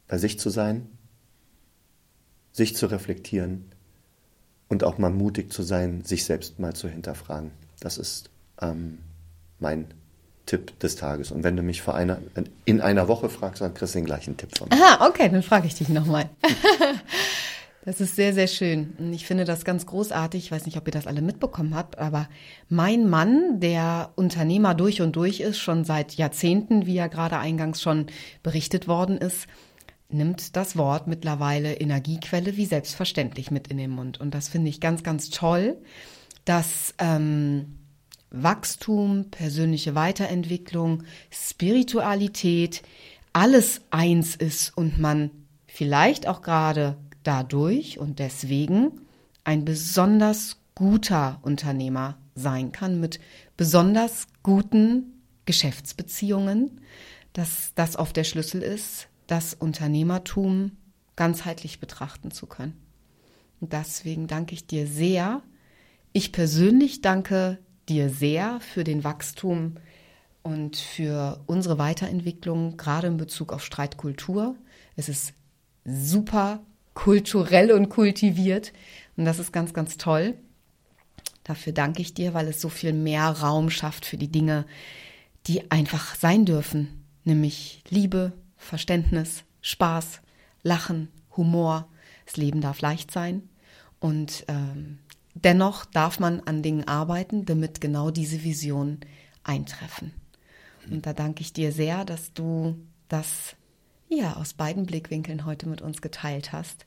bei 0.07 0.17
sich 0.17 0.39
zu 0.39 0.49
sein, 0.49 0.87
sich 2.51 2.75
zu 2.75 2.85
reflektieren 2.85 3.65
und 4.69 4.83
auch 4.83 4.97
mal 4.97 5.11
mutig 5.11 5.51
zu 5.51 5.63
sein, 5.63 6.03
sich 6.03 6.25
selbst 6.25 6.59
mal 6.59 6.73
zu 6.73 6.87
hinterfragen. 6.87 7.51
Das 7.79 7.97
ist 7.97 8.29
ähm, 8.61 8.99
mein 9.59 9.87
Tipp 10.45 10.79
des 10.79 10.95
Tages. 10.95 11.31
Und 11.31 11.43
wenn 11.43 11.57
du 11.57 11.63
mich 11.63 11.81
vor 11.81 11.95
einer, 11.95 12.19
in 12.65 12.81
einer 12.81 13.07
Woche 13.07 13.29
fragst, 13.29 13.61
dann 13.61 13.73
kriegst 13.73 13.95
du 13.95 13.99
den 13.99 14.05
gleichen 14.05 14.37
Tipp 14.37 14.57
von 14.57 14.69
mir. 14.69 14.75
Aha, 14.75 15.07
okay, 15.07 15.29
dann 15.29 15.43
frage 15.43 15.67
ich 15.67 15.75
dich 15.75 15.89
nochmal. 15.89 16.29
Das 17.85 18.01
ist 18.01 18.15
sehr, 18.15 18.33
sehr 18.33 18.47
schön. 18.47 18.95
Und 18.97 19.13
ich 19.13 19.27
finde 19.27 19.45
das 19.45 19.63
ganz 19.63 19.85
großartig. 19.85 20.45
Ich 20.45 20.51
weiß 20.51 20.65
nicht, 20.65 20.75
ob 20.75 20.87
ihr 20.87 20.91
das 20.91 21.05
alle 21.05 21.21
mitbekommen 21.21 21.75
habt, 21.75 21.99
aber 21.99 22.27
mein 22.67 23.07
Mann, 23.07 23.59
der 23.59 24.09
Unternehmer 24.15 24.73
durch 24.73 25.03
und 25.03 25.15
durch 25.15 25.39
ist, 25.39 25.59
schon 25.59 25.85
seit 25.85 26.15
Jahrzehnten, 26.15 26.87
wie 26.87 26.95
ja 26.95 27.05
gerade 27.05 27.37
eingangs 27.37 27.83
schon 27.83 28.07
berichtet 28.41 28.87
worden 28.87 29.19
ist, 29.19 29.45
nimmt 30.09 30.55
das 30.55 30.77
Wort 30.77 31.07
mittlerweile 31.07 31.73
Energiequelle 31.73 32.57
wie 32.57 32.65
selbstverständlich 32.65 33.51
mit 33.51 33.67
in 33.67 33.77
den 33.77 33.91
Mund. 33.91 34.19
Und 34.19 34.33
das 34.33 34.47
finde 34.49 34.69
ich 34.69 34.79
ganz, 34.79 35.03
ganz 35.03 35.29
toll, 35.29 35.77
dass 36.45 36.93
ähm, 36.99 37.77
Wachstum, 38.29 39.31
persönliche 39.31 39.95
Weiterentwicklung, 39.95 41.03
Spiritualität, 41.31 42.83
alles 43.33 43.81
eins 43.89 44.35
ist 44.35 44.77
und 44.77 44.99
man 44.99 45.31
vielleicht 45.67 46.27
auch 46.27 46.41
gerade 46.41 46.97
dadurch 47.23 47.99
und 47.99 48.19
deswegen 48.19 49.01
ein 49.43 49.65
besonders 49.65 50.57
guter 50.75 51.39
Unternehmer 51.41 52.17
sein 52.35 52.71
kann 52.71 52.99
mit 52.99 53.19
besonders 53.57 54.27
guten 54.43 55.21
Geschäftsbeziehungen, 55.45 56.81
dass 57.33 57.73
das 57.75 57.97
oft 57.97 58.15
der 58.15 58.23
Schlüssel 58.23 58.61
ist, 58.61 59.07
das 59.27 59.53
Unternehmertum 59.53 60.71
ganzheitlich 61.15 61.79
betrachten 61.79 62.31
zu 62.31 62.45
können. 62.45 62.73
Und 63.59 63.73
deswegen 63.73 64.27
danke 64.27 64.53
ich 64.53 64.67
dir 64.67 64.87
sehr. 64.87 65.41
Ich 66.13 66.31
persönlich 66.31 67.01
danke 67.01 67.59
dir 67.89 68.09
sehr 68.09 68.59
für 68.59 68.83
den 68.83 69.03
Wachstum 69.03 69.75
und 70.43 70.77
für 70.77 71.41
unsere 71.47 71.77
Weiterentwicklung, 71.77 72.77
gerade 72.77 73.07
in 73.07 73.17
Bezug 73.17 73.51
auf 73.51 73.63
Streitkultur. 73.63 74.55
Es 74.95 75.09
ist 75.09 75.33
super 75.85 76.61
kulturell 76.93 77.71
und 77.71 77.89
kultiviert 77.89 78.73
und 79.17 79.25
das 79.25 79.39
ist 79.39 79.51
ganz, 79.51 79.73
ganz 79.73 79.97
toll. 79.97 80.35
Dafür 81.43 81.73
danke 81.73 82.01
ich 82.01 82.13
dir, 82.13 82.33
weil 82.33 82.47
es 82.47 82.59
so 82.59 82.69
viel 82.69 82.93
mehr 82.93 83.27
Raum 83.29 83.69
schafft 83.69 84.05
für 84.05 84.17
die 84.17 84.31
Dinge, 84.31 84.65
die 85.47 85.69
einfach 85.69 86.15
sein 86.15 86.45
dürfen, 86.45 87.05
nämlich 87.23 87.83
Liebe, 87.89 88.33
Verständnis, 88.65 89.43
Spaß, 89.61 90.21
Lachen, 90.63 91.09
Humor. 91.37 91.87
Das 92.25 92.37
Leben 92.37 92.61
darf 92.61 92.81
leicht 92.81 93.11
sein 93.11 93.49
und 93.99 94.45
ähm, 94.47 94.99
dennoch 95.35 95.85
darf 95.85 96.19
man 96.19 96.41
an 96.41 96.63
Dingen 96.63 96.87
arbeiten, 96.87 97.45
damit 97.45 97.81
genau 97.81 98.09
diese 98.09 98.43
Visionen 98.43 98.99
eintreffen. 99.43 100.13
Und 100.89 101.05
da 101.05 101.13
danke 101.13 101.41
ich 101.41 101.53
dir 101.53 101.71
sehr, 101.71 102.05
dass 102.05 102.33
du 102.33 102.75
das 103.07 103.55
ja 104.09 104.35
aus 104.35 104.53
beiden 104.53 104.85
Blickwinkeln 104.85 105.45
heute 105.45 105.67
mit 105.67 105.81
uns 105.81 106.01
geteilt 106.01 106.51
hast 106.51 106.85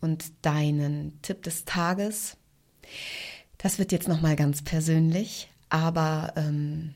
und 0.00 0.32
deinen 0.42 1.20
Tipp 1.22 1.42
des 1.42 1.64
Tages. 1.64 2.36
Das 3.58 3.78
wird 3.78 3.92
jetzt 3.92 4.08
noch 4.08 4.20
mal 4.20 4.36
ganz 4.36 4.62
persönlich, 4.62 5.50
aber 5.68 6.32
ähm, 6.36 6.94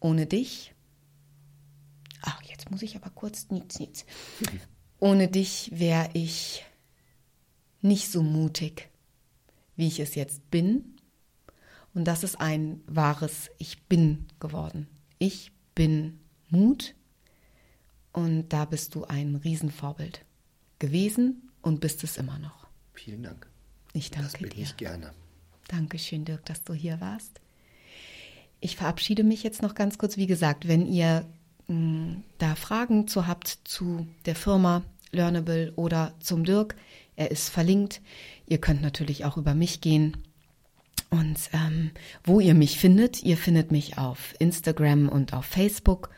ohne 0.00 0.26
dich 0.26 0.74
Ach, 2.26 2.42
jetzt 2.42 2.70
muss 2.70 2.82
ich 2.82 2.96
aber 2.96 3.10
kurz 3.10 3.50
niets, 3.50 3.78
niets. 3.78 4.04
Ohne 4.98 5.28
dich 5.28 5.70
wäre 5.72 6.10
ich 6.12 6.64
nicht 7.82 8.10
so 8.10 8.22
mutig, 8.22 8.88
wie 9.76 9.86
ich 9.86 10.00
es 10.00 10.16
jetzt 10.16 10.50
bin. 10.50 10.96
Und 11.94 12.04
das 12.04 12.24
ist 12.24 12.40
ein 12.40 12.82
wahres 12.86 13.48
Ich 13.58 13.84
bin 13.84 14.26
geworden. 14.40 14.88
Ich 15.18 15.52
bin 15.74 16.18
Mut. 16.50 16.94
Und 18.12 18.48
da 18.48 18.64
bist 18.64 18.94
du 18.96 19.04
ein 19.04 19.36
Riesenvorbild 19.36 20.24
gewesen 20.80 21.50
und 21.62 21.80
bist 21.80 22.02
es 22.02 22.16
immer 22.16 22.38
noch. 22.40 22.66
Vielen 22.92 23.22
Dank. 23.22 23.48
Ich 23.92 24.10
danke 24.10 24.32
das 24.32 24.40
bin 24.40 24.50
dir. 24.50 24.62
Ich 24.64 24.76
gerne. 24.76 25.12
Dankeschön, 25.68 26.24
Dirk, 26.24 26.44
dass 26.46 26.64
du 26.64 26.74
hier 26.74 27.00
warst. 27.00 27.40
Ich 28.58 28.76
verabschiede 28.76 29.22
mich 29.22 29.42
jetzt 29.44 29.62
noch 29.62 29.74
ganz 29.74 29.96
kurz. 29.96 30.16
Wie 30.16 30.26
gesagt, 30.26 30.66
wenn 30.66 30.86
ihr 30.86 31.24
da 31.68 32.54
Fragen 32.54 33.08
zu 33.08 33.26
habt 33.26 33.58
zu 33.64 34.06
der 34.24 34.36
Firma 34.36 34.82
Learnable 35.10 35.72
oder 35.76 36.14
zum 36.20 36.44
Dirk, 36.44 36.76
er 37.16 37.30
ist 37.30 37.48
verlinkt. 37.48 38.00
Ihr 38.46 38.58
könnt 38.58 38.82
natürlich 38.82 39.24
auch 39.24 39.36
über 39.36 39.54
mich 39.54 39.80
gehen. 39.80 40.16
Und 41.10 41.38
ähm, 41.52 41.90
wo 42.24 42.40
ihr 42.40 42.54
mich 42.54 42.78
findet, 42.78 43.22
ihr 43.22 43.36
findet 43.36 43.72
mich 43.72 43.98
auf 43.98 44.34
Instagram 44.38 45.08
und 45.08 45.32
auf 45.32 45.44
Facebook. 45.44 46.10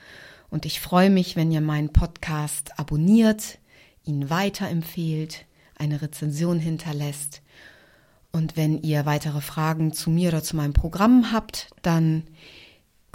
Und 0.51 0.67
ich 0.67 0.81
freue 0.81 1.11
mich, 1.11 1.37
wenn 1.37 1.53
ihr 1.53 1.61
meinen 1.61 1.93
Podcast 1.93 2.79
abonniert, 2.79 3.59
ihn 4.05 4.31
weiterempfehlt, 4.31 5.47
eine 5.77 6.03
Rezension 6.03 6.59
hinterlässt. 6.59 7.43
Und 8.33 8.57
wenn 8.57 8.83
ihr 8.83 9.07
weitere 9.07 9.41
Fragen 9.41 9.93
zu 9.93 10.11
mir 10.11 10.29
oder 10.29 10.43
zu 10.43 10.57
meinem 10.57 10.73
Programm 10.73 11.33
habt, 11.33 11.71
dann 11.83 12.25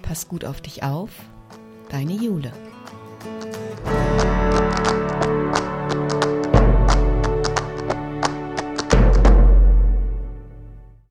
pass 0.00 0.28
gut 0.28 0.46
auf 0.46 0.62
dich 0.62 0.82
auf, 0.82 1.10
deine 1.90 2.14
Jule. 2.14 2.52